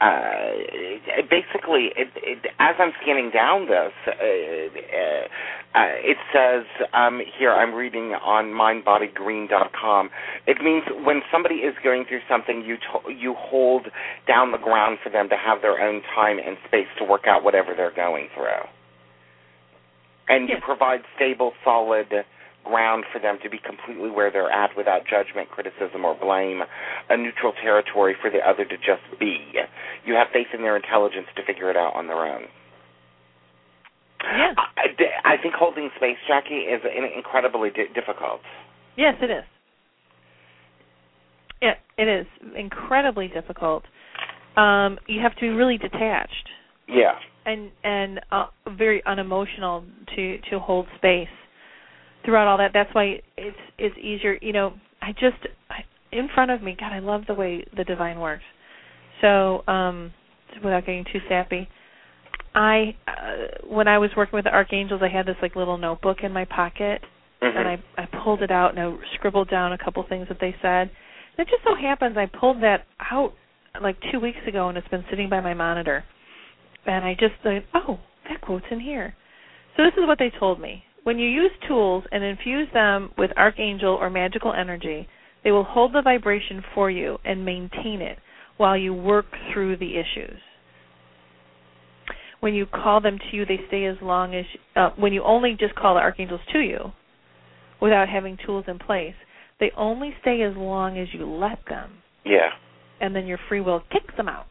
[0.00, 7.20] uh, basically, it, it, as I'm scanning down this, uh, uh, uh, it says um,
[7.38, 10.10] here I'm reading on mindbodygreen.com.
[10.46, 13.86] It means when somebody is going through something, you to- you hold
[14.26, 17.44] down the ground for them to have their own time and space to work out
[17.44, 18.66] whatever they're going through,
[20.28, 20.58] and Yes.
[20.58, 22.24] you provide stable, solid
[22.64, 26.62] ground for them to be completely where they're at without judgment, criticism, or blame,
[27.10, 29.38] a neutral territory for the other to just be.
[30.04, 32.42] You have faith in their intelligence to figure it out on their own.
[34.22, 34.54] Yeah.
[34.56, 36.80] I, I think holding space, Jacki, is
[37.16, 38.40] incredibly di- difficult.
[38.96, 39.44] Yes, it is.
[41.60, 43.84] Yeah, it is incredibly difficult.
[44.56, 46.48] Um, you have to be really detached
[46.88, 47.12] Yeah.
[47.46, 48.46] and and uh,
[48.76, 51.28] very unemotional to to hold space
[52.24, 52.70] throughout all that.
[52.72, 54.38] That's why it's it's easier.
[54.40, 56.76] You know, I just I, in front of me.
[56.78, 58.44] God, I love the way the divine works.
[59.20, 60.12] So, um,
[60.62, 61.68] without getting too sappy,
[62.54, 66.18] I uh, when I was working with the archangels, I had this like little notebook
[66.22, 67.02] in my pocket,
[67.42, 67.56] Mhm.
[67.56, 70.54] and I I pulled it out and I scribbled down a couple things that they
[70.62, 70.90] said.
[71.36, 73.32] And it just so happens I pulled that out
[73.80, 76.04] like two weeks ago, and it's been sitting by my monitor.
[76.84, 79.14] And I just thought, oh, that quote's in here.
[79.76, 80.84] So this is what they told me.
[81.04, 85.08] When you use tools and infuse them with archangel or magical energy,
[85.42, 88.18] they will hold the vibration for you and maintain it
[88.56, 90.38] while you work through the issues.
[92.40, 94.44] When you call them to you, they stay as long as
[94.76, 96.92] uh, when you only just call the archangels to you
[97.80, 99.14] without having tools in place.
[99.60, 101.90] They only stay as long as you let them
[102.24, 102.50] Yeah.
[103.00, 104.46] and then your free will kicks them out.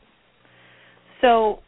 [1.21, 1.59] So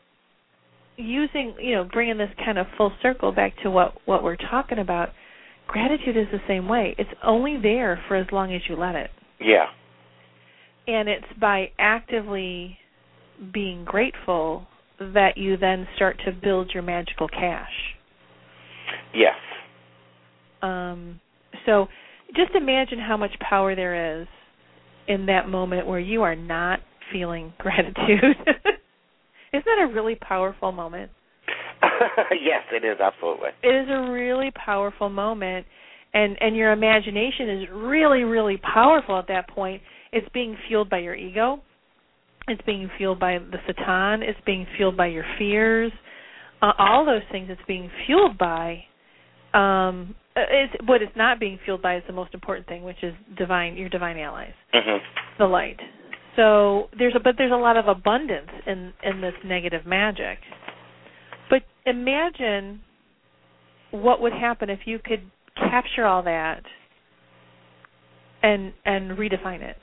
[0.98, 4.80] using, you know, bringing this kind of full circle back to what what we're talking
[4.80, 5.10] about,
[5.68, 6.96] gratitude is the same way.
[6.98, 9.10] It's only there for as long as you let it.
[9.40, 9.66] Yeah.
[10.88, 12.78] And it's by actively
[13.54, 14.68] being grateful
[15.00, 17.72] that you then start to build your magical cash.
[19.14, 19.36] Yes.
[20.62, 21.20] Um,
[21.66, 21.88] so
[22.36, 24.28] just imagine how much power there is
[25.08, 26.80] in that moment where you are not
[27.12, 28.38] feeling gratitude.
[29.54, 31.12] Isn't that a really powerful moment?
[32.32, 33.50] yes, it is absolutely.
[33.62, 35.66] It is a really powerful moment
[36.14, 39.82] and and your imagination is really really powerful at that point.
[40.12, 41.60] It's being fueled by your ego.
[42.48, 45.92] It's being fueled by the satan, it's being fueled by your fears.
[46.62, 48.84] Uh, all those things it's being fueled by
[49.54, 53.14] um it's what it's not being fueled by is the most important thing, which is
[53.38, 55.00] divine your divine allies, Mhm.
[55.38, 55.80] the light.
[56.36, 60.40] So there's a but there's a lot of abundance in in this negative magic.
[61.50, 62.82] But imagine
[63.92, 66.64] what would happen if you could capture all that
[68.42, 69.78] and and redefine it.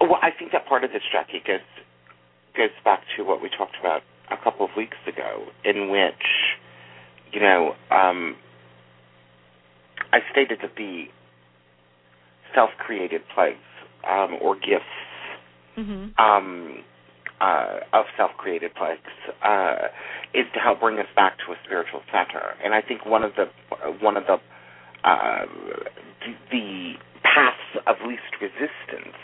[0.00, 1.60] Well, I think that part of this, Jacki, goes
[2.56, 6.12] goes back to what we talked about a couple of weeks ago, in which,
[7.32, 8.36] you know, um,
[10.12, 11.04] I stated that the
[12.54, 13.58] self-created plagues
[14.08, 14.84] um, or gifts
[15.76, 16.18] Mhm.
[16.18, 16.84] um,
[17.40, 19.00] uh, of self-created plagues
[19.42, 19.88] uh,
[20.32, 22.54] is to help bring us back to a spiritual center.
[22.62, 23.46] And I think one of the
[24.00, 24.38] one of the
[25.04, 25.46] uh,
[26.50, 29.16] the paths of least resistance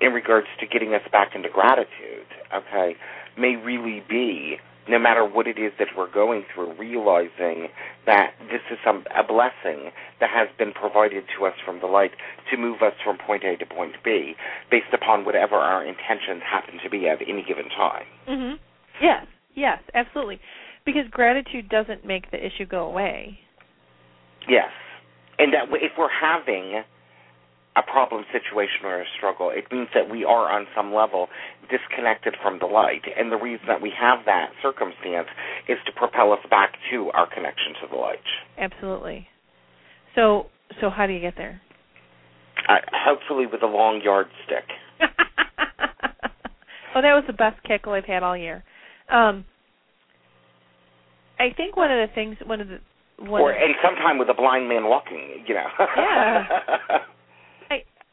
[0.00, 2.96] in regards to getting us back into gratitude, okay,
[3.36, 4.58] may really be
[4.88, 7.68] no matter what it is that we're going through, realizing
[8.06, 12.12] that this is some, a blessing that has been provided to us from the light
[12.50, 14.34] to move us from point A to point B,
[14.70, 18.06] based upon whatever our intentions happen to be at any given time.
[18.28, 18.56] Mm-hmm.
[19.02, 19.26] Yes.
[19.56, 20.38] Yes, absolutely.
[20.84, 23.40] Because gratitude doesn't make the issue go away.
[24.48, 24.70] Yes,
[25.38, 26.82] and that if we're having
[27.76, 31.28] a problem situation or a struggle, it means that we are on some level
[31.70, 33.02] disconnected from the light.
[33.16, 35.28] And the reason that we have that circumstance
[35.68, 38.18] is to propel us back to our connection to the light.
[38.58, 39.28] Absolutely.
[40.14, 40.46] So
[40.80, 41.60] so how do you get there?
[42.68, 44.64] Uh, hopefully with a long yardstick.
[46.94, 48.64] oh, that was the best kickle I've had all year.
[49.10, 49.44] Um,
[51.38, 52.78] I think one of the things, one of the,
[53.18, 55.68] one or of, and sometime with a blind man walking, you know.
[55.78, 56.44] Yeah.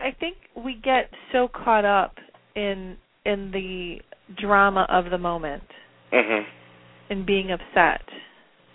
[0.04, 2.16] I think we get so caught up
[2.56, 3.98] in in the
[4.40, 5.64] drama of the moment,
[6.12, 6.44] mhm.
[7.10, 8.02] in being upset,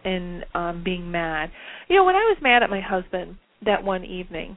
[0.05, 1.51] in um being mad.
[1.89, 4.57] You know, when I was mad at my husband that one evening,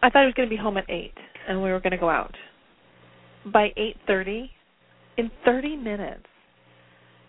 [0.00, 1.14] I thought he was going to be home at eight,
[1.48, 2.36] and we were going to go out.
[3.52, 4.52] By eight thirty,
[5.18, 6.26] in thirty minutes,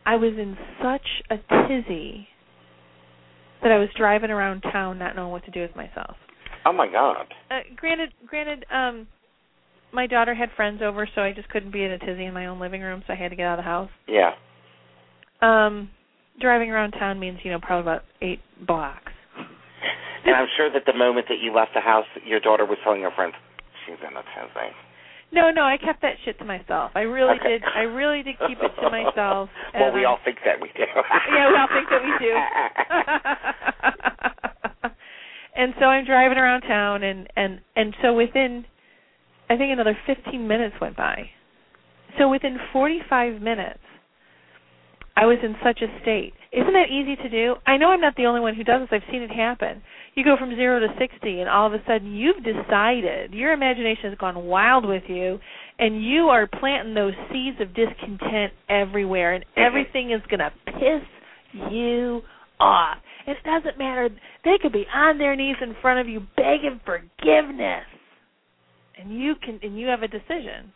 [0.05, 1.37] I was in such a
[1.67, 2.27] tizzy
[3.63, 6.15] that I was driving around town not knowing what to do with myself.
[6.65, 7.27] Oh my God.
[7.51, 9.07] Uh, granted, granted, um,
[9.93, 12.47] my daughter had friends over, so I just couldn't be in a tizzy in my
[12.47, 13.89] own living room, so I had to get out of the house.
[14.07, 14.31] Yeah.
[15.41, 15.89] Um,
[16.41, 19.11] driving around town means you know probably about eight blocks.
[20.25, 23.01] And I'm sure that the moment that you left the house, your daughter was telling
[23.03, 23.35] her friends,
[23.85, 24.73] "She's in a tizzy."
[25.31, 26.91] No, no, I kept that shit to myself.
[26.95, 27.59] I really Okay.
[27.59, 27.63] did.
[27.75, 29.49] I really did keep it to myself.
[29.75, 30.85] well, we all think that we do.
[31.31, 34.11] yeah, we all think that we do.
[35.55, 38.65] and so I'm driving around town, and and and so within,
[39.49, 41.29] I think another 15 minutes went by.
[42.17, 43.79] So within 45 minutes,
[45.17, 46.33] I was in such a state.
[46.51, 47.55] Isn't that easy to do?
[47.65, 48.89] I know I'm not the only one who does this.
[48.91, 49.81] I've seen it happen.
[50.13, 54.09] You go from zero to 60, and all of a sudden you've decided, your imagination
[54.09, 55.39] has gone wild with you,
[55.79, 61.03] and you are planting those seeds of discontent everywhere, and everything is going to piss
[61.71, 62.21] you
[62.59, 62.97] off.
[63.27, 64.09] It doesn't matter.
[64.43, 67.85] They could be on their knees in front of you begging forgiveness.
[68.97, 70.71] And you can and you have a decision.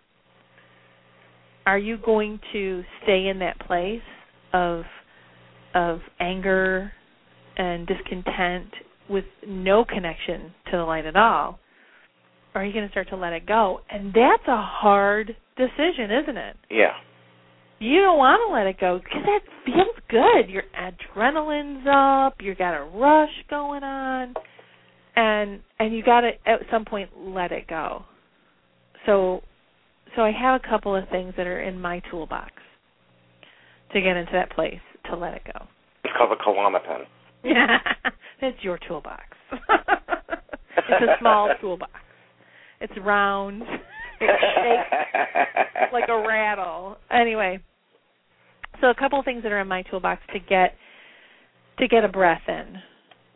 [1.66, 4.02] Are you going to stay in that place
[4.54, 4.84] of
[5.74, 6.92] of anger
[7.58, 8.74] and discontent
[9.10, 11.60] with no connection to the light at all?
[12.56, 13.82] Or are you going to start to let it go?
[13.90, 16.58] And that's a hard decision, isn't it?
[16.70, 16.94] yeah.
[17.80, 20.50] You don't want to let it go because that feels good.
[20.50, 22.36] Your adrenaline's up.
[22.42, 24.34] You got a rush going on,
[25.16, 28.04] and and you got to at some point let it go.
[29.06, 29.42] So,
[30.16, 32.52] so I have a couple of things that are in my toolbox
[33.94, 35.66] to get into that place to let it go.
[36.04, 37.06] It's called a Klonopin.
[38.42, 39.24] That's your toolbox.
[39.52, 41.92] it's a small toolbox.
[42.82, 43.64] It's round.
[44.22, 46.98] It shakes like a rattle.
[47.10, 47.62] Anyway,
[48.82, 50.76] so a couple of things that are in my toolbox to get
[51.80, 52.78] to get a breath in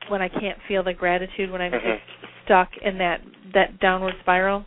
[0.10, 1.82] when I can't feel the gratitude when I'm Mhm.
[1.82, 2.04] just
[2.46, 3.22] stuck in that
[3.54, 4.66] that downward spiral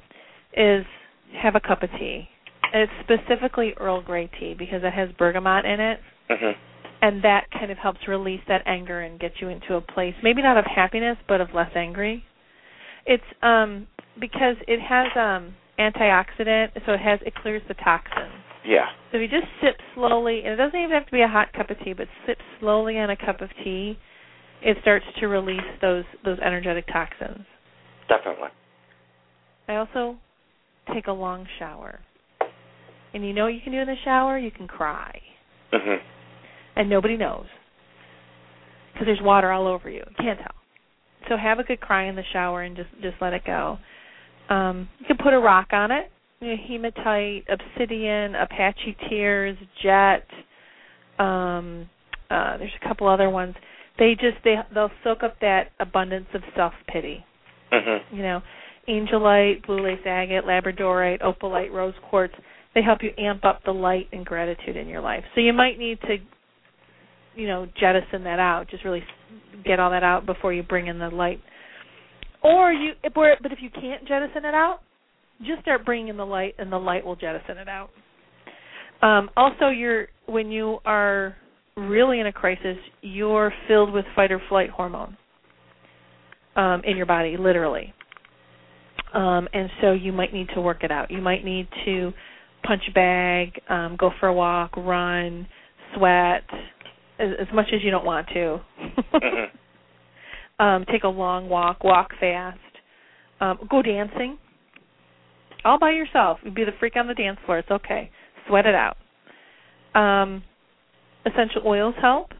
[0.54, 0.86] is
[1.34, 2.28] have a cup of tea.
[2.72, 6.52] And it's specifically Earl Grey tea because it has bergamot in it hmm
[7.02, 10.40] and that kind of helps release that anger and get you into a place maybe
[10.42, 12.24] not of happiness but of less angry.
[13.04, 13.86] It's um
[14.18, 18.32] because it has um antioxidant so it has it clears the toxins.
[18.66, 18.86] Yeah.
[19.12, 21.52] So if you just sip slowly, and it doesn't even have to be a hot
[21.52, 23.96] cup of tea, but sip slowly on a cup of tea,
[24.62, 27.46] it starts to release those those energetic toxins.
[28.08, 28.48] Definitely.
[29.68, 30.16] I also
[30.92, 32.00] take a long shower.
[33.14, 34.38] And you know what you can do in the shower?
[34.38, 35.20] You can cry.
[35.72, 35.96] hmm
[36.76, 37.46] And nobody knows.
[38.92, 40.02] Because there's water all over you.
[40.08, 40.54] You can't tell.
[41.28, 43.78] So have a good cry in the shower and just just let it go.
[44.48, 46.10] Um, you can put a rock on it.
[46.40, 50.26] Hematite, obsidian, Apache tears, jet.
[51.18, 51.88] Um,
[52.30, 53.54] uh, there's a couple other ones.
[53.98, 57.24] They just they they'll soak up that abundance of self pity.
[57.72, 58.42] hmm You know,
[58.88, 62.34] angelite, blue lace agate, labradorite, opalite, rose quartz.
[62.74, 65.24] They help you amp up the light and gratitude in your life.
[65.34, 66.16] So you might need to,
[67.34, 68.68] you know, jettison that out.
[68.68, 69.02] Just really
[69.64, 71.40] get all that out before you bring in the light.
[72.42, 74.80] Or you, but if you can't jettison it out,
[75.44, 77.90] just start bringing in the light, and the light will jettison it out.
[79.02, 81.36] Um, also, you're when you are
[81.76, 85.16] really in a crisis, you're filled with fight or flight hormone
[86.56, 87.92] um, in your body, literally.
[89.14, 91.10] Um, and so you might need to work it out.
[91.10, 92.12] You might need to
[92.64, 95.46] punch a bag, um, go for a walk, run,
[95.94, 96.42] sweat,
[97.18, 98.60] as, as much as you don't want to.
[99.14, 99.46] Mhm.
[100.58, 102.58] um, take a long walk, walk fast,
[103.40, 104.38] um, go dancing,
[105.66, 106.38] all by yourself.
[106.42, 107.58] You'd be the freak on the dance floor.
[107.58, 108.10] It's okay.
[108.48, 108.96] Sweat it out.
[109.94, 110.42] Um,
[111.26, 112.30] essential oils help.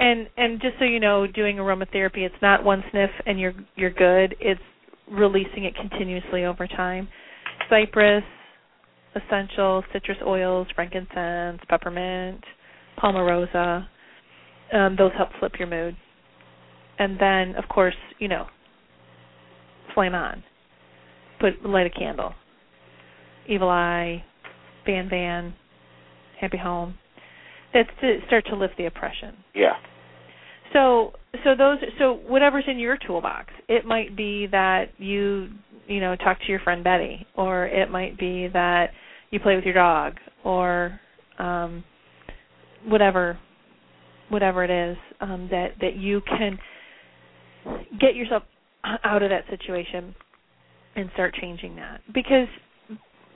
[0.00, 3.92] And and just so you know, doing aromatherapy, it's not one sniff and you're you're
[3.92, 4.34] good.
[4.40, 4.60] It's
[5.10, 7.08] releasing it continuously over time.
[7.70, 8.24] Cypress,
[9.14, 12.42] essential citrus oils, frankincense, peppermint,
[12.98, 13.86] palmarosa.
[14.72, 15.96] Um, those help flip your mood.
[16.98, 18.46] And then, of course, you know,
[19.94, 20.42] flame on.
[21.40, 22.34] Put light a candle.
[23.48, 24.24] Evil Eye,
[24.86, 25.54] Van Van,
[26.40, 26.94] Happy Home.
[27.72, 29.34] That's to start to lift the oppression.
[29.54, 29.74] Yeah.
[30.72, 31.12] So
[31.44, 33.52] so those so whatever's in your toolbox.
[33.68, 35.48] It might be that you
[35.86, 38.90] you know talk to your friend Betty, or it might be that
[39.30, 40.14] you play with your dog,
[40.44, 40.98] or
[41.38, 41.84] um,
[42.86, 43.38] whatever
[44.28, 46.58] whatever it is um, that that you can
[48.00, 48.42] get yourself
[49.04, 50.14] out of that situation
[50.96, 52.48] and start changing that because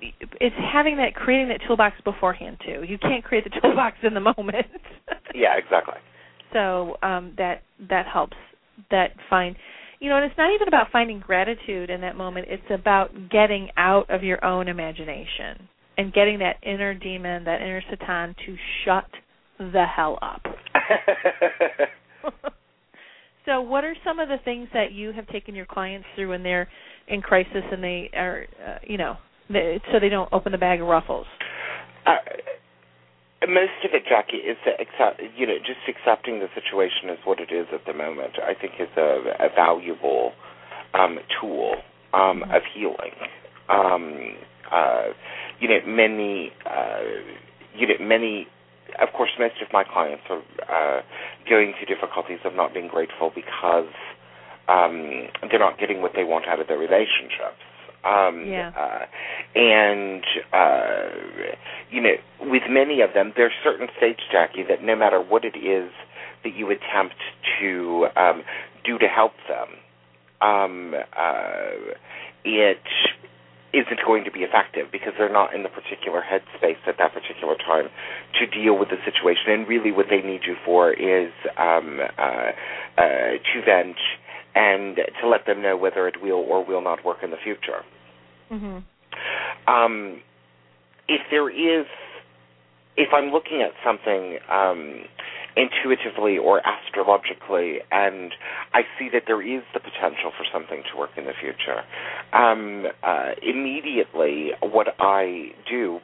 [0.01, 2.85] it's having that creating that toolbox beforehand too.
[2.87, 4.67] You can't create the toolbox in the moment.
[5.35, 5.95] Yeah, exactly.
[6.53, 8.37] So um, that that helps.
[8.91, 9.57] That find,
[10.01, 12.47] you know, and it's not even about finding gratitude in that moment.
[12.49, 15.69] It's about getting out of your own imagination
[15.99, 19.07] and getting that inner demon, that inner Satan, to shut
[19.59, 20.43] the hell up.
[23.45, 26.43] so, what are some of the things that you have taken your clients through when
[26.43, 26.69] they're
[27.09, 29.17] in crisis and they are, uh, you know,
[29.51, 31.27] so they don't open the bag of ruffles?
[32.07, 32.17] Uh,
[33.49, 37.53] most of it, Jacki, is accept, you know just accepting the situation as what it
[37.53, 38.35] is at the moment.
[38.43, 40.33] I think is a, a valuable
[40.95, 41.77] um, tool
[42.13, 42.51] um, mm-hmm.
[42.53, 43.15] of healing.
[43.69, 44.37] Um,
[44.71, 45.13] uh,
[45.61, 47.01] you know, many, uh,
[47.75, 48.47] you know, many.
[49.01, 51.03] Of course, most of my clients are uh,
[51.49, 53.93] going through difficulties of not being grateful because
[54.67, 57.61] um, they're not getting what they want out of their relationships.
[58.05, 58.73] Um, yeah.
[58.77, 61.09] Uh, and uh,
[61.91, 65.57] you know, with many of them, there's certain states, Jacki, that no matter what it
[65.57, 65.91] is
[66.45, 67.17] that you attempt
[67.61, 68.43] to um,
[68.85, 69.69] do to help them,
[70.41, 71.95] um, uh,
[72.45, 72.79] it
[73.73, 77.55] isn't going to be effective because they're not in the particular headspace at that particular
[77.57, 77.89] time
[78.39, 79.53] to deal with the situation.
[79.53, 82.53] And really, what they need you for is um, uh,
[82.97, 83.97] uh, to vent
[84.59, 87.85] and to let them know whether it will or will not work in the future.
[88.51, 89.73] Mm-hmm.
[89.73, 90.21] Um,
[91.07, 91.87] if there is,
[92.97, 95.05] if I'm looking at something um,
[95.57, 98.33] intuitively or astrologically, and
[98.75, 101.85] I see that there is the potential for something to work in the future,
[102.33, 106.01] um, uh, immediately what I do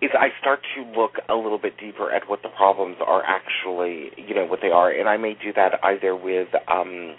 [0.00, 4.10] is I start to look a little bit deeper at what the problems are actually,
[4.16, 7.16] you know, what they are, and I may do that either with um,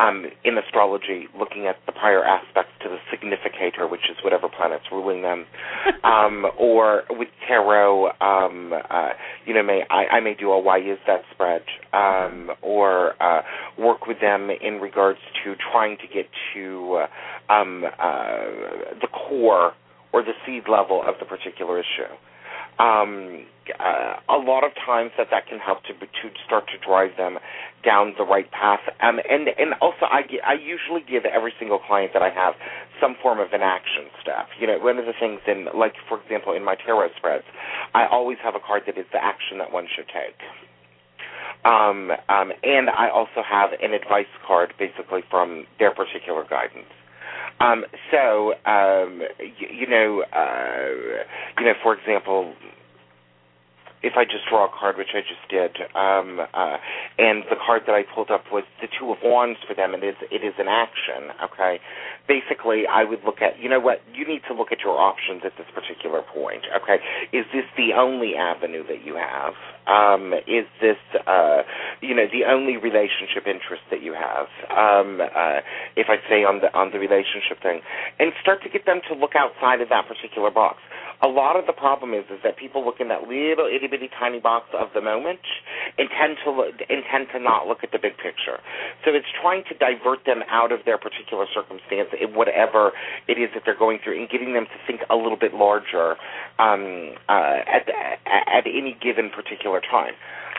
[0.00, 4.84] um, in astrology, looking at the prior aspects to the significator, which is whatever planet's
[4.90, 5.44] ruling them,
[6.04, 9.10] um, or with tarot, um, uh,
[9.44, 13.42] you know, may I, I may do a why is that spread, um, or uh,
[13.78, 17.02] work with them in regards to trying to get to
[17.50, 19.72] uh, um, uh, the core
[20.12, 22.12] or the seed level of the particular issue.
[22.78, 23.44] Um,
[23.78, 27.38] uh, a lot of times that that can help to to start to drive them
[27.84, 28.80] down the right path.
[29.02, 32.54] Um, and and also I I usually give every single client that I have
[33.00, 34.48] some form of an action step.
[34.58, 37.44] You know, one of the things in like for example in my tarot spreads,
[37.94, 40.40] I always have a card that is the action that one should take.
[41.64, 46.88] Um, um, and I also have an advice card basically from their particular guidance.
[47.60, 50.88] Um, so, um, you, you know, uh,
[51.58, 52.54] you know, for example,
[54.02, 56.76] if I just draw a card, which I just did, um, uh,
[57.18, 60.02] and the card that I pulled up was the Two of Wands for them, and
[60.02, 61.80] it is, it is an action, okay?
[62.26, 65.42] Basically, I would look at, you know what, you need to look at your options
[65.44, 66.96] at this particular point, okay?
[67.36, 69.52] Is this the only avenue that you have?
[69.84, 71.62] Um, is this, uh,
[72.00, 74.48] you know, the only relationship interest that you have?
[74.72, 75.60] Um, uh,
[75.96, 77.80] if I say on the, on the relationship thing,
[78.18, 80.78] and start to get them to look outside of that particular box
[81.22, 84.08] a lot of the problem is is that people look in that little itty bitty
[84.18, 85.40] tiny box of the moment
[85.98, 88.60] and tend to look, and to not look at the big picture.
[89.04, 92.92] So it's trying to divert them out of their particular circumstance, in whatever
[93.28, 96.16] it is that they're going through, and getting them to think a little bit larger
[96.58, 97.88] um, uh, at
[98.26, 100.14] at any given particular time.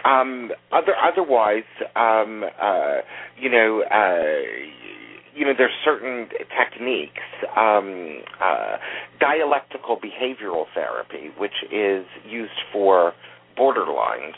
[0.05, 3.01] Um, other otherwise, um, uh,
[3.39, 3.81] you know.
[3.81, 4.91] Uh,
[5.35, 6.27] you know, there's certain
[6.57, 7.21] techniques,
[7.55, 8.77] um, uh,
[9.19, 13.13] dialectical behavioral therapy, which is used for
[13.57, 14.35] borderlines,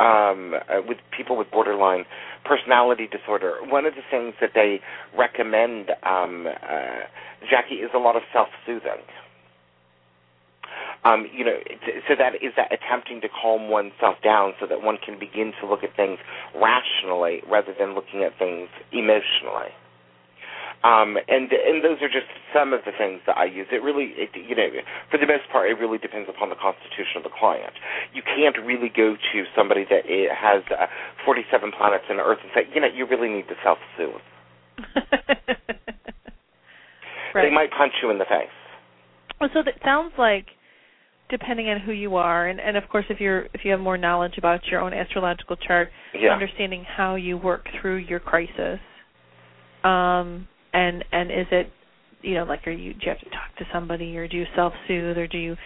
[0.00, 2.04] um, uh, with people with borderline
[2.44, 3.56] personality disorder.
[3.64, 4.80] One of the things that they
[5.16, 7.06] recommend, um, uh,
[7.50, 9.02] Jacki, is a lot of self-soothing.
[11.04, 11.56] Um, you know,
[12.08, 15.66] so that is that attempting to calm oneself down so that one can begin to
[15.66, 16.18] look at things
[16.54, 19.70] rationally rather than looking at things emotionally.
[20.84, 23.66] Um, and and those are just some of the things that I use.
[23.72, 24.70] It really, it, you know,
[25.10, 27.74] for the most part, it really depends upon the constitution of the client.
[28.14, 30.86] You can't really go to somebody that has uh,
[31.26, 34.22] 47 planets in Earth and say, you know, you really need to self-soothe.
[37.34, 37.42] right.
[37.42, 38.54] They might punch you in the face.
[39.40, 40.46] Well, so that sounds like
[41.28, 43.98] depending on who you are and, and of course if you're if you have more
[43.98, 46.30] knowledge about your own astrological chart yeah.
[46.32, 48.80] understanding how you work through your crisis
[49.84, 51.70] um and and is it
[52.22, 54.44] you know like are you do you have to talk to somebody or do you
[54.54, 55.56] self soothe or do you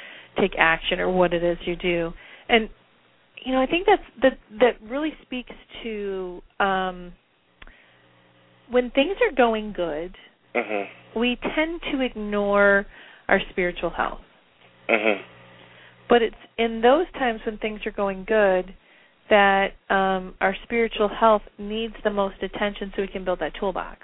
[0.41, 2.13] take action or what it is you do
[2.49, 2.69] and
[3.45, 7.13] you know i think that's that that really speaks to um
[8.71, 10.17] when things are going good
[10.55, 11.19] mm-hmm.
[11.19, 12.87] we tend to ignore
[13.29, 14.21] our spiritual health
[14.89, 15.23] mm-hmm.
[16.13, 18.75] But it's in those times when things are going good
[19.31, 24.01] that um, our spiritual health needs the most attention so we can build that toolbox.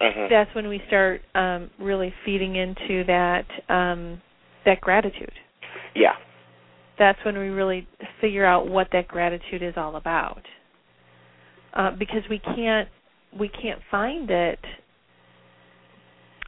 [0.00, 0.28] Mhm.
[0.28, 4.20] That's when we start um, really feeding into that um,
[4.64, 5.32] that gratitude.
[5.94, 6.14] Yeah.
[6.98, 7.86] That's when we really
[8.20, 10.42] figure out what that gratitude is all about.
[11.74, 12.88] Uh, because we can't
[13.38, 14.60] we can't find it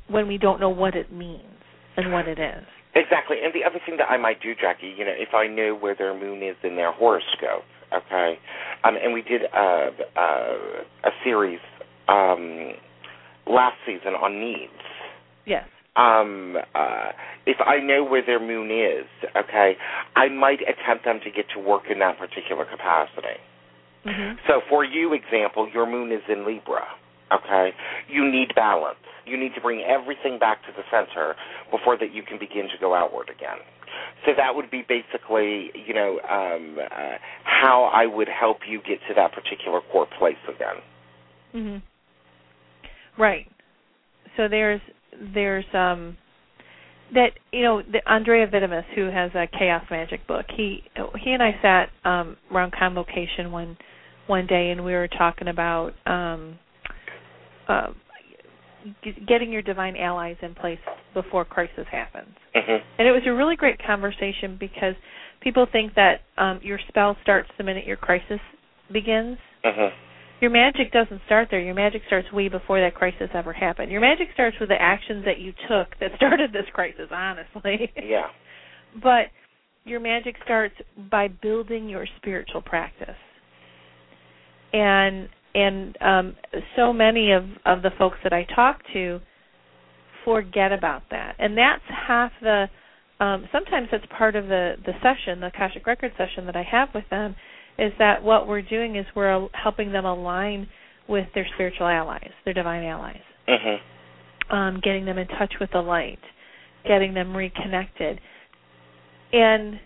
[0.08, 1.42] when we don't know what it means
[1.96, 2.64] and what it is.
[2.94, 3.38] Exactly.
[3.44, 5.94] And the other thing that I might do, Jacki, you know, if I knew where
[5.94, 8.38] their moon is in their horoscope, okay,
[8.84, 10.30] um, and we did a, a,
[11.04, 11.60] a series
[12.08, 12.72] um,
[13.46, 14.72] last season on needs.
[15.44, 15.64] Yes.
[15.96, 17.12] Um, uh,
[17.46, 19.76] if I know where their moon is, okay,
[20.14, 23.40] I might attempt them to get to work in that particular capacity.
[24.04, 24.38] Mhm.
[24.46, 26.86] So, for you, example, your moon is in Libra.
[27.32, 27.74] Okay,
[28.08, 28.98] you need balance.
[29.24, 31.34] You need to bring everything back to the center
[31.70, 33.58] before that you can begin to go outward again.
[34.24, 39.00] So that would be basically, you know, um, uh, how I would help you get
[39.08, 40.82] to that particular core place again.
[41.54, 41.82] Mhm.
[43.18, 43.46] Right.
[44.36, 44.80] So there's
[45.34, 46.16] there's um
[47.14, 50.46] that you know the Andrieh Vitimus who has a chaos magic book.
[50.56, 50.82] He
[51.22, 53.76] he and I sat um around convocation one
[54.26, 56.58] one day and we were talking about um
[57.68, 57.88] uh,
[59.04, 60.78] g- getting your divine allies in place
[61.14, 62.34] before crisis happens.
[62.54, 64.94] hmm And it was a really great conversation because
[65.40, 68.40] people think that um your spell starts the minute your crisis
[68.92, 69.88] begins hmm
[70.40, 71.60] your magic doesn't start there.
[71.60, 73.90] Your magic starts way before that crisis ever happened.
[73.90, 77.90] Your magic starts with the actions that you took that started this crisis, honestly.
[77.96, 78.28] Yeah.
[79.02, 79.26] but
[79.84, 80.74] your magic starts
[81.10, 83.16] by building your spiritual practice.
[84.72, 86.36] And and um
[86.74, 89.20] so many of of the folks that I talk to
[90.24, 91.36] forget about that.
[91.38, 92.66] And that's half the
[93.20, 96.88] um sometimes that's part of the the session, the Akashic Record session that I have
[96.94, 97.36] with them
[97.78, 100.68] is that what we're doing is we're helping them align
[101.08, 103.76] with their spiritual allies, their divine allies, hmm
[104.50, 106.20] um, getting them in touch with the light,
[106.86, 108.20] getting them reconnected.
[109.32, 109.80] And,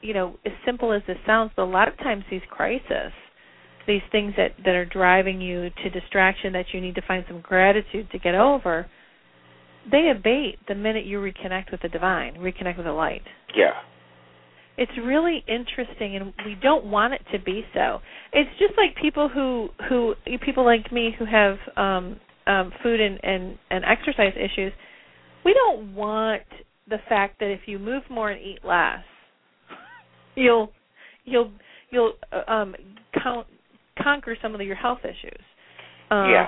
[0.00, 3.12] you know, as simple as this sounds, but a lot of times these crises,
[3.86, 7.40] these things that, that are driving you to distraction that you need to find some
[7.40, 8.86] gratitude to get over,
[9.90, 13.22] they abate the minute you reconnect with the divine, reconnect with the light
[13.56, 13.72] Yeah.
[14.78, 17.98] It's really interesting and we don't want it to be so.
[18.32, 20.14] It's just like people who who
[20.44, 24.72] people like me who have um um food and and and exercise issues
[25.44, 26.42] we don't want
[26.88, 29.04] the fact that if you move more and eat less
[30.34, 30.72] you'll
[31.24, 31.52] you'll
[31.90, 32.74] you'll uh, um
[33.22, 33.46] count,
[34.02, 35.40] conquer some of your health issues.
[36.10, 36.46] Um Yeah.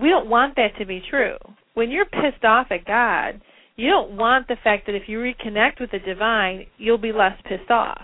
[0.00, 1.36] we don't want that to be true.
[1.74, 3.40] When you're pissed off at god
[3.80, 7.32] you don't want the fact that if you reconnect with the divine, you'll be less
[7.48, 8.02] pissed off.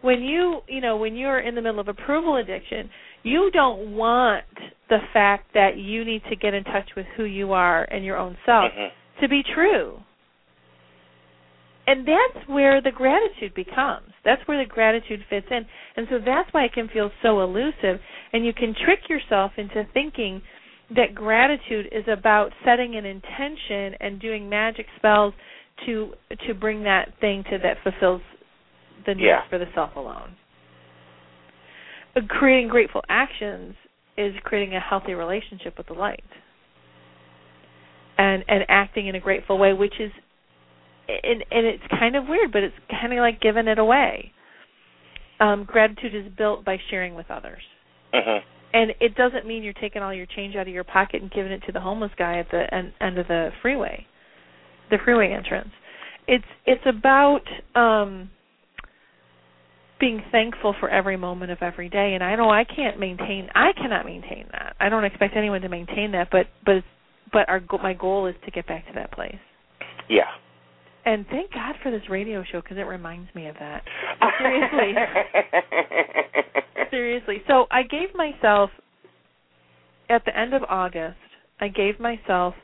[0.00, 2.90] When you, you know, when you're in the middle of approval addiction,
[3.22, 4.44] you don't want
[4.90, 8.16] the fact that you need to get in touch with who you are and your
[8.16, 8.88] own self hmm
[9.20, 9.96] to be true.
[11.86, 14.10] And that's where the gratitude becomes.
[14.24, 15.64] That's where the gratitude fits in.
[15.96, 18.00] And so that's why it can feel so elusive
[18.32, 20.42] and you can trick yourself into thinking
[20.94, 25.32] that gratitude is about setting an intention and doing magic spells
[25.86, 26.12] to
[26.46, 28.20] to bring that thing to that fulfills
[29.06, 29.40] the needs Yeah.
[29.48, 30.36] for the self alone.
[32.16, 33.74] Uh, Creating grateful actions
[34.16, 36.22] is creating a healthy relationship with the light.
[38.16, 40.12] And and acting in a grateful way, which is
[41.08, 44.32] and and it's kind of weird, but it's kind of like giving it away.
[45.40, 47.60] Um, gratitude is built by sharing with others
[48.14, 48.38] hmm
[48.74, 51.52] and it doesn't mean you're taking all your change out of your pocket and giving
[51.52, 54.04] it to the homeless guy at the end, end of the freeway,
[54.90, 55.70] the freeway entrance.
[56.26, 57.42] It's it's about
[57.74, 58.30] um
[60.00, 63.72] being thankful for every moment of every day and I know I can't maintain I
[63.72, 64.74] cannot maintain that.
[64.80, 66.82] I don't expect anyone to maintain that, but but
[67.32, 69.38] but our go- my goal is to get back to that place.
[70.08, 70.24] Yeah.
[71.06, 73.82] And thank God for this radio show because it reminds me of that.
[74.38, 74.94] Seriously.
[76.90, 77.42] Seriously.
[77.46, 78.70] So I gave myself
[80.08, 81.16] at the end of August,
[81.60, 82.54] I gave myself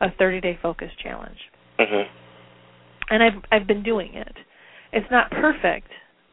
[0.00, 1.38] a 30-day focus challenge.
[1.78, 2.02] hmm
[3.10, 4.36] And I've I've been doing it.
[4.92, 5.88] It's not perfect,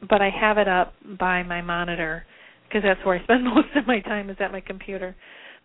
[0.08, 2.26] but I have it up by my monitor
[2.68, 5.16] because that's where I spend most of my time is at my computer.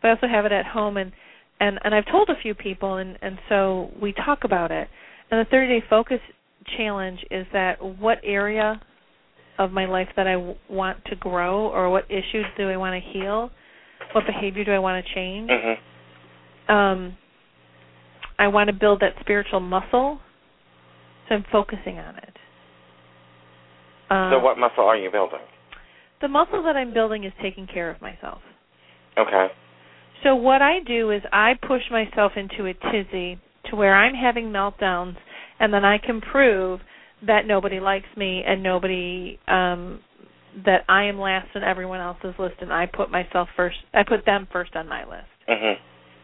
[0.01, 1.13] But I also have it at home and
[1.61, 4.89] and and I've told a few people and and so we talk about it.
[5.33, 6.21] And the 30-day focus
[6.77, 8.81] challenge is that what area
[9.59, 13.03] of my life that I w- want to grow or what issues do I want
[13.03, 13.51] to heal?
[14.13, 15.51] What behavior do I want to change?
[15.51, 17.17] hmm um
[18.39, 20.19] I want to build that spiritual muscle.
[21.29, 22.37] So I'm focusing on it.
[24.11, 25.39] Um, so what muscle are you building?
[26.21, 28.41] The muscle that I'm building is taking care of myself.
[29.19, 29.49] Okay.
[30.23, 33.39] So what I do is I push myself into a tizzy
[33.73, 35.17] to where I'm having meltdowns,
[35.59, 36.81] and then I can prove
[37.27, 40.01] that nobody likes me and nobody um
[40.67, 43.79] that I am last on everyone else's list, and I put myself first.
[43.95, 45.33] I put them first on my list.
[45.49, 45.75] Mhm.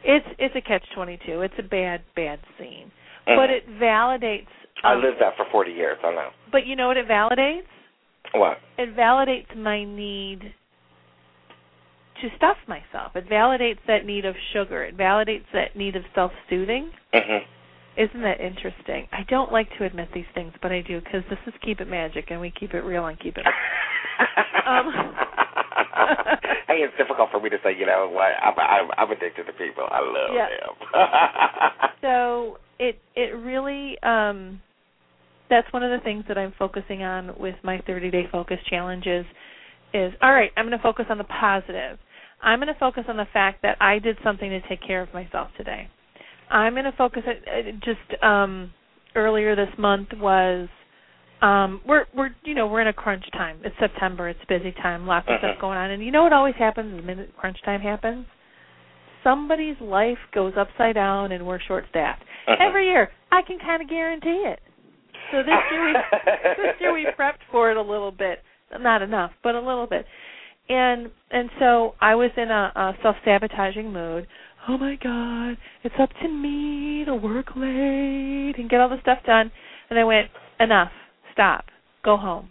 [0.04, 1.40] It's it's a catch twenty two.
[1.40, 2.90] It's a bad bad scene,
[3.26, 3.36] Mhm.
[3.36, 4.48] but it validates.
[4.84, 5.98] I lived that for 40 years.
[6.04, 6.28] I know.
[6.52, 7.66] But you know what it validates?
[8.32, 8.60] What?
[8.76, 10.54] It validates my need
[12.22, 13.14] to stuff myself.
[13.14, 14.84] It validates that need of sugar.
[14.84, 16.90] It validates that need of self soothing.
[17.14, 17.44] Mhm.
[17.96, 19.08] Isn't that interesting?
[19.12, 21.88] I don't like to admit these things, but I do because this is Keep It
[21.88, 23.46] Magic, and we keep it real and keep it.
[24.66, 24.92] Um.
[26.66, 27.74] hey, it's difficult for me to say.
[27.76, 28.32] You know what?
[28.42, 29.86] I'm I'm, I'm addicted to people.
[29.90, 30.48] I love Yeah.
[30.48, 31.90] them.
[32.02, 34.60] so it it really um
[35.48, 39.24] that's one of the things that I'm focusing on with my 30 day focus challenges
[39.94, 41.98] is all right, I'm going to focus on the positive.
[42.42, 45.12] I'm going to focus on the fact that I did something to take care of
[45.12, 45.88] myself today.
[46.50, 48.72] I'm going to focus at, uh, just um
[49.14, 50.68] earlier this month was
[51.42, 53.58] um we're we're you know we're in a crunch time.
[53.64, 54.28] It's September.
[54.28, 55.06] It's busy time.
[55.06, 55.60] Lots of stuff Mhm.
[55.60, 55.90] going on.
[55.90, 58.26] And you know what always happens the minute crunch time happens?
[59.24, 62.22] Somebody's life goes upside down and we're short staffed.
[62.46, 62.60] Mhm.
[62.60, 64.60] Every year, I can kind of guarantee it.
[65.32, 65.92] So this year we
[66.56, 68.42] this year we prepped for it a little bit,
[68.78, 70.06] not enough, but a little bit.
[70.68, 74.26] And and so I was in a, a self sabotaging mood.
[74.68, 79.18] Oh my God, it's up to me to work late and get all the stuff
[79.24, 79.50] done.
[79.88, 80.28] And I went,
[80.60, 80.90] enough,
[81.32, 81.64] stop,
[82.04, 82.50] go home.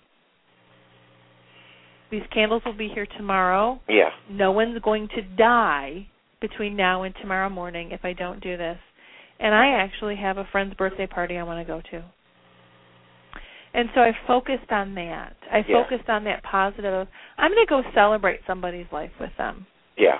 [2.10, 3.82] These candles will be here tomorrow.
[3.88, 4.10] yeah.
[4.32, 6.08] No one's going to die
[6.40, 8.78] between now and tomorrow morning if I don't do this.
[9.40, 12.04] And I actually have a friend's birthday party I want to go to.
[13.74, 15.36] And so I focused on that.
[15.52, 15.84] I Yeah.
[15.84, 17.08] focused on that positive.
[17.38, 19.66] I'm going to go celebrate somebody's life with them.
[19.98, 20.20] Yeah.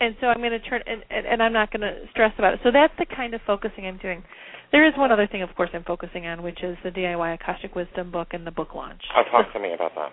[0.00, 2.54] And so I'm going to turn and, and, and I'm not going to stress about
[2.54, 2.60] it.
[2.62, 4.22] So that's the kind of focusing I'm doing.
[4.70, 7.74] There is one other thing, of course, I'm focusing on, which is the DIY Akashic
[7.74, 9.00] Wisdom book and the book launch.
[9.16, 10.12] Oh, talk to me about that.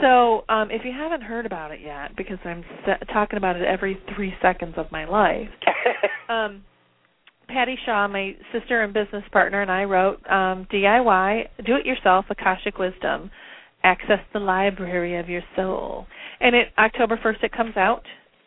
[0.00, 3.62] So, um, if you haven't heard about it yet, because I'm se- talking about it
[3.66, 5.48] every three seconds of my life,
[6.28, 6.62] um,
[7.50, 12.26] Patty Shaw, my sister and business partner, and I wrote um, DIY, Do It Yourself,
[12.30, 13.30] Akashic Wisdom,
[13.82, 16.06] Access the Library of Your Soul.
[16.40, 18.02] And it October 1st it comes out.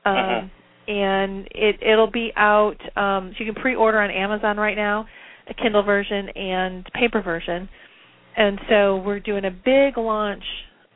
[0.05, 0.51] Um.
[0.85, 2.75] And it it'll be out.
[2.97, 5.05] Um, so you can pre-order on Amazon right now,
[5.49, 7.69] a Kindle version and paper version.
[8.35, 10.43] And so we're doing a big launch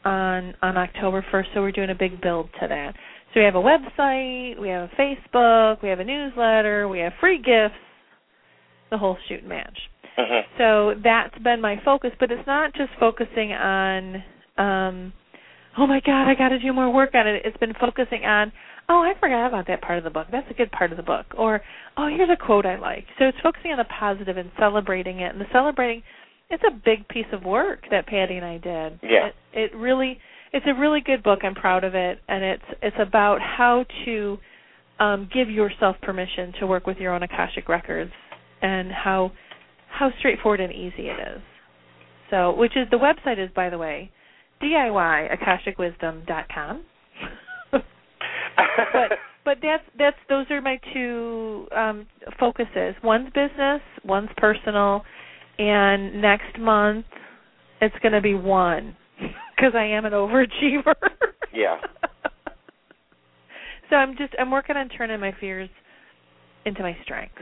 [0.03, 1.45] on on October 1st.
[1.53, 2.95] So we're doing a big build to that.
[3.33, 7.13] So we have a website, we have a Facebook, we have a newsletter, we have
[7.19, 7.75] free gifts,
[8.89, 9.89] the whole shoot and match.
[10.17, 10.45] Mhm.
[10.57, 14.23] So that's been my focus, but it's not just focusing on
[14.57, 15.13] um
[15.77, 17.43] oh my god, I got to do more work on it.
[17.45, 18.51] It's been focusing on
[18.89, 20.27] oh, I forgot about that part of the book.
[20.31, 21.25] That's a good part of the book.
[21.37, 21.61] Or
[21.97, 23.05] oh, here's a quote I like.
[23.19, 25.33] So it's focusing on the positive and celebrating it.
[25.33, 26.03] And the celebrating
[26.49, 28.99] it's a big piece of work that Patty and I did.
[29.03, 29.27] Yeah.
[29.27, 30.17] It, it really
[30.53, 31.39] it's a really good book.
[31.43, 34.37] I'm proud of it and it's it's about how to
[34.99, 38.11] um give yourself permission to work with your own Akashic records
[38.61, 39.31] and how
[39.89, 41.41] how straightforward and easy it is.
[42.29, 44.11] So, which is the website is by the way,
[44.61, 46.83] DIYAkashicWisdom.com.
[47.71, 47.81] but
[49.45, 52.07] but that's that's those are my two um
[52.39, 52.95] focuses.
[53.03, 55.03] One's business, one's personal,
[55.57, 57.05] and next month
[57.81, 58.95] it's going to be one
[59.55, 60.93] because I am an overachiever.
[61.53, 61.77] Yeah.
[63.89, 65.69] so I'm just I'm working on turning my fears
[66.65, 67.41] into my strengths.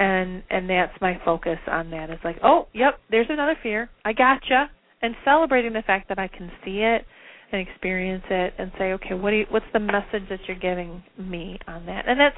[0.00, 2.08] And and that's my focus on that.
[2.08, 3.90] It's like, oh, yep, there's another fear.
[4.02, 4.70] I gotcha.
[5.02, 7.04] And celebrating the fact that I can see it
[7.52, 11.02] and experience it and say, okay, what do you, what's the message that you're giving
[11.18, 12.08] me on that?
[12.08, 12.36] And that's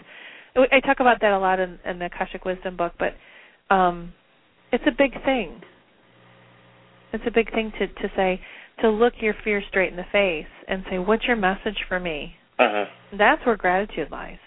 [0.72, 3.14] I talk about that a lot in, in the Akashic Wisdom book, but
[3.74, 4.12] um
[4.72, 5.60] it's a big thing.
[7.12, 8.40] It's a big thing to to say
[8.80, 12.34] to look your fear straight in the face and say, what's your message for me?
[12.58, 12.86] Mhm.
[13.16, 14.38] That's where gratitude lies.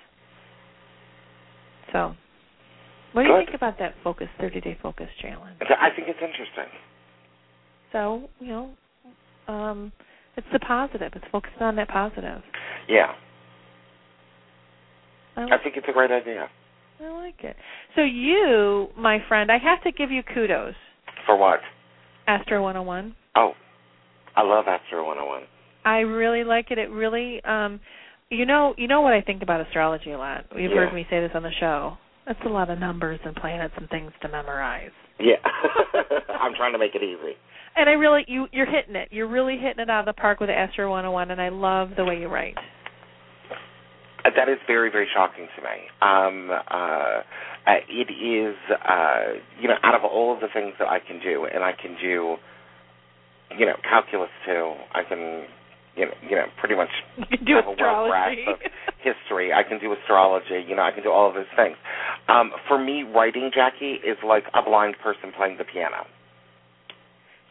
[1.94, 2.16] So,
[3.16, 3.46] what do you Good.
[3.46, 5.56] think about that focus 30 day focus challenge?
[5.62, 6.68] I think it's interesting.
[7.94, 8.70] So, you know,
[9.48, 9.94] um,
[10.36, 11.14] it's the positive.
[11.16, 12.42] It's focusing on that positive.
[12.90, 13.14] Yeah.
[15.38, 16.50] I I think it's a great idea.
[17.02, 17.56] I like it.
[17.96, 20.74] So, you, my friend, I have to give you kudos,
[21.26, 21.60] For what?
[22.28, 23.16] Astro 101.
[23.36, 23.54] Oh,
[24.36, 25.44] I love Astro 101.
[25.86, 26.78] I really like it.
[26.80, 27.80] It really, um,
[28.30, 30.46] you know, you know what I think about astrology a lot.
[30.56, 30.78] You've Yeah.
[30.86, 31.98] heard me say this on the show.
[32.26, 34.92] That's a lot of numbers and planets and things to memorize.
[35.20, 35.36] Yeah,
[36.42, 37.36] I'm trying to make it easy.
[37.76, 39.10] And I really, you, you're hitting it.
[39.12, 42.06] You're really hitting it out of the park with Astro 101, and I love the
[42.06, 42.56] way you write.
[44.26, 45.78] Uh, That is very, very shocking to me.
[46.02, 47.22] Um, uh,
[47.68, 51.20] uh, it is, uh, you know, out of all of the things that I can
[51.20, 52.38] do, and I can do,
[53.58, 54.74] you know, calculus too.
[54.94, 55.46] I can,
[55.96, 56.90] you know, you know, pretty much
[57.46, 58.46] do have a grasp astrology.
[58.48, 58.60] of
[59.02, 59.54] history.
[59.54, 60.64] I can do astrology.
[60.68, 61.76] You know, I can do all of those things.
[62.28, 66.06] Um, for me, writing Jacki is like a blind person playing the piano.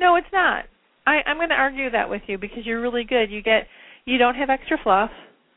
[0.00, 0.64] No, it's not.
[1.06, 3.30] I, I'm going to argue that with you because you're really good.
[3.30, 3.66] You get,
[4.04, 5.10] you don't have extra fluff.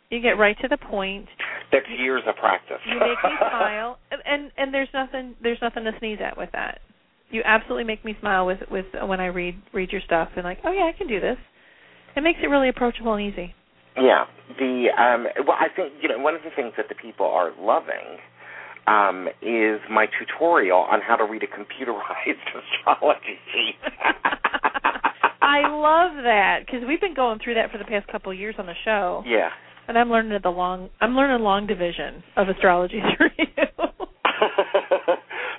[0.10, 1.28] You get right to the point.
[1.72, 2.78] That's years of practice.
[2.86, 6.50] You make me smile, and, and and there's nothing there's nothing to sneeze at with
[6.54, 6.80] that.
[7.30, 10.60] You absolutely make me smile with with when I read read your stuff and like,
[10.64, 11.36] oh yeah, I can do this.
[12.18, 13.54] It makes it really approachable and easy.
[13.96, 14.26] Yeah,
[14.58, 17.52] the um, well, I think you know one of the things that the people are
[17.60, 18.18] loving
[18.88, 23.76] um, is my tutorial on how to read a computerized astrology sheet.
[25.42, 28.56] I love that because we've been going through that for the past couple of years
[28.58, 29.50] on the show, yeah.
[29.88, 33.46] and I'm learning the long I'm learning long division of astrology through you.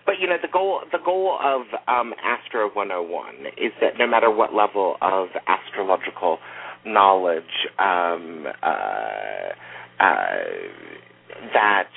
[0.09, 4.31] But you know the goal the goal of um, Astro 101 is that no matter
[4.31, 6.39] what level of astrological
[6.87, 9.53] knowledge um, uh,
[10.01, 10.39] uh,
[11.53, 11.91] that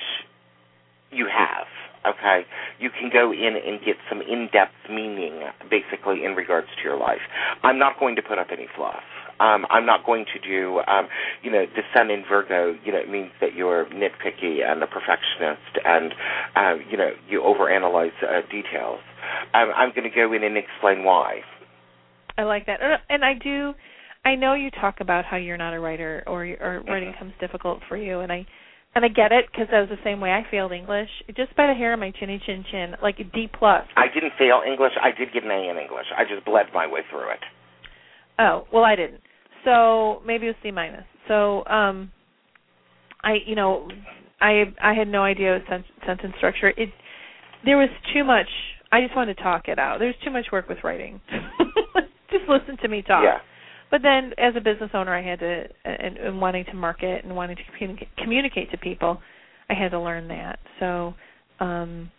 [1.10, 1.66] you have,
[2.14, 2.42] okay,
[2.78, 7.20] you can go in and get some in-depth meaning, basically in regards to your life.
[7.62, 9.00] I'm not going to put up any fluff.
[9.42, 11.08] Um, I'm not going to do, um,
[11.42, 14.86] you know, the sun in Virgo, you know, it means that you're nitpicky and a
[14.86, 16.14] perfectionist and,
[16.54, 19.00] uh, you know, you overanalyze uh, details.
[19.52, 21.40] Um, I'm going to go in and explain why.
[22.38, 23.74] I like that, Uh, and I do.
[24.24, 27.80] I know you talk about how you're not a writer, or or writing comes difficult
[27.88, 28.46] for you, and I
[28.94, 31.66] and I get it because that was the same way I failed English, just by
[31.66, 33.84] the hair of my chinny chin chin, like a D plus.
[33.96, 34.92] I didn't fail English.
[35.00, 36.06] I did get an A in English.
[36.16, 37.42] I just bled my way through it.
[38.38, 39.20] Oh well, I didn't.
[39.64, 41.04] So maybe it was C minus.
[41.28, 42.10] So um,
[43.22, 43.88] I you know
[44.40, 46.68] I I had no idea of sen- sentence structure.
[46.76, 46.90] It
[47.64, 48.48] there was too much.
[48.90, 49.98] I just wanted to talk it out.
[49.98, 51.20] There's too much work with writing.
[52.30, 53.22] just listen to me talk.
[53.24, 53.38] Yeah.
[53.90, 57.36] But then, as a business owner, I had to, and, and wanting to market and
[57.36, 59.20] wanting to communicate, communicate to people,
[59.68, 60.58] I had to learn that.
[60.80, 61.12] So,
[61.60, 62.10] um,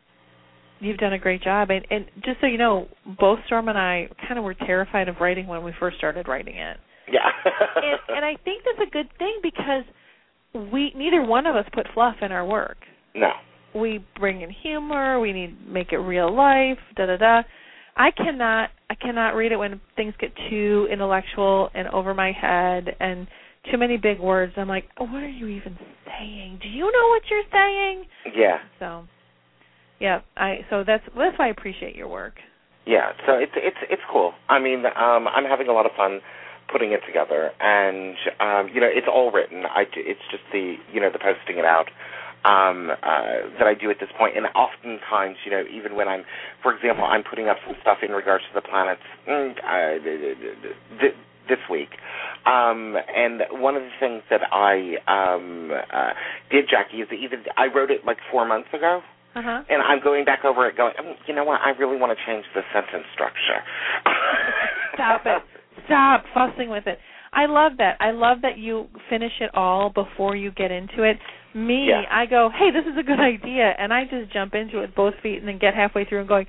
[0.80, 1.72] you've done a great job.
[1.72, 2.88] And, and just so you know,
[3.20, 6.58] both Storm and I kind of were terrified of writing when we first started writing
[6.58, 6.78] it.
[7.12, 7.30] Yeah.
[7.76, 9.84] and, and I think that's a good thing because
[10.72, 12.78] we neither one of us put fluff in our work.
[13.16, 13.32] no.
[13.76, 15.20] We bring in humor.
[15.20, 16.78] We need make it real life.
[16.96, 17.42] Da da da.
[17.98, 22.96] I cannot I cannot read it when things get too intellectual and over my head
[23.00, 23.26] and
[23.72, 24.54] too many big words.
[24.58, 25.76] I'm like, oh, what are you even
[26.06, 26.60] saying?
[26.62, 28.06] Do you know what you're saying?
[28.36, 28.58] Yeah.
[28.78, 29.06] So,
[30.00, 32.36] yeah, I so that's that's why I appreciate your work.
[32.86, 34.34] Yeah, so it's it's it's cool.
[34.50, 36.20] I mean, um, I'm having a lot of fun
[36.74, 39.64] putting it together, and um, you know, it's all written.
[39.70, 41.88] I it's just the you know the posting it out
[42.46, 44.36] um, uh, that I do at this point.
[44.36, 46.24] And oftentimes, you know, even when I'm,
[46.62, 50.38] for example, I'm putting up some stuff in regards to the planets mm, uh, th-
[51.00, 51.16] th-
[51.48, 51.90] this week.
[52.46, 56.12] Um, and one of the things that I um, uh,
[56.52, 59.02] did, Jacki, is that even I wrote it like four months ago.
[59.36, 59.64] Uh huh.
[59.68, 61.60] And I'm going back over it, going, "Mm, you know what?
[61.62, 63.64] I really want to change the sentence structure.
[64.94, 65.42] Stop it.
[65.86, 67.00] Stop fussing with it.
[67.34, 67.98] I love that.
[68.00, 71.18] I love that you finish it all before you get into it.
[71.56, 72.04] Me, Yeah.
[72.12, 74.96] I go, hey, this is a good idea, and I just jump into it with
[74.96, 76.46] both feet, and then get halfway through and going,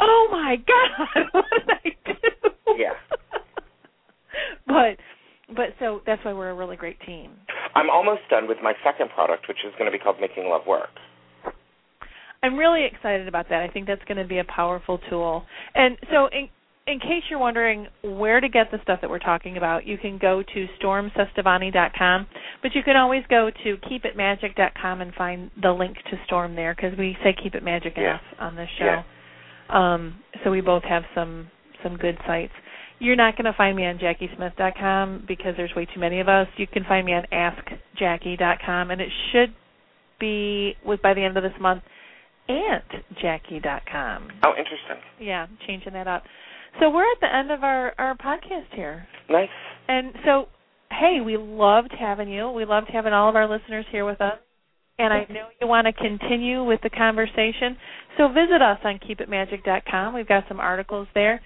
[0.00, 2.50] oh my god, what did I do?
[2.78, 2.94] Yeah.
[4.66, 4.96] but,
[5.54, 7.32] but so that's why we're a really great team.
[7.74, 10.62] I'm almost done with my second product, which is going to be called Making Love
[10.66, 10.90] Work.
[12.42, 13.62] I'm really excited about that.
[13.62, 15.44] I think that's going to be a powerful tool.
[15.74, 16.48] And so, in,
[16.90, 20.18] in case you're wondering where to get the stuff that we're talking about, you can
[20.18, 22.26] go to stormcestavani.com,
[22.62, 26.98] but you can always go to keepitmagic.com and find the link to Storm there because
[26.98, 28.02] we say keep it magic Yeah.
[28.02, 29.02] enough on this show.
[29.74, 31.48] Um, so we both have some
[31.82, 32.52] some good sites.
[32.98, 36.46] You're not going to find me on jackiesmith.com because there's way too many of us.
[36.58, 39.54] You can find me on askjackie.com, and it should
[40.18, 41.82] be with by the end of this month
[42.50, 44.28] auntjackie.com.
[44.42, 44.96] Oh, interesting.
[45.20, 46.24] Yeah, changing that up.
[46.78, 49.06] So we're at the end of our our podcast here.
[49.28, 49.48] Nice.
[49.88, 50.46] And so,
[50.90, 52.50] hey, we loved having you.
[52.50, 54.38] We loved having all of our listeners here with us.
[54.98, 57.76] And I know you want to continue with the conversation.
[58.18, 60.14] So visit us on keepitmagic.com.
[60.14, 61.40] We've got some articles there.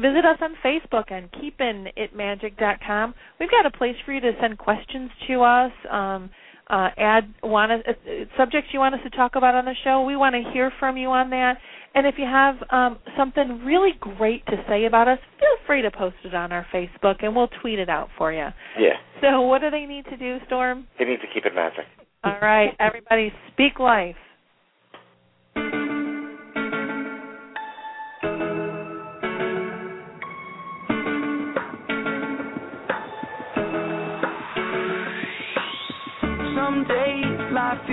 [0.00, 3.14] Visit us on Facebook on keepinitmagic.com.
[3.38, 5.72] We've got a place for you to send questions to us.
[5.90, 6.30] Um,
[6.68, 7.92] uh, add want uh,
[8.38, 10.02] subjects you want us to talk about on the show.
[10.02, 11.58] We want to hear from you on that.
[11.94, 15.90] And if you have um, something really great to say about us, feel free to
[15.90, 18.48] post it on our Facebook, and we'll tweet it out for you.
[18.78, 18.94] Yeah.
[19.20, 20.88] So, what do they need to do, Storm?
[20.98, 21.84] They need to keep it magic.
[22.24, 24.16] All right, everybody, speak life.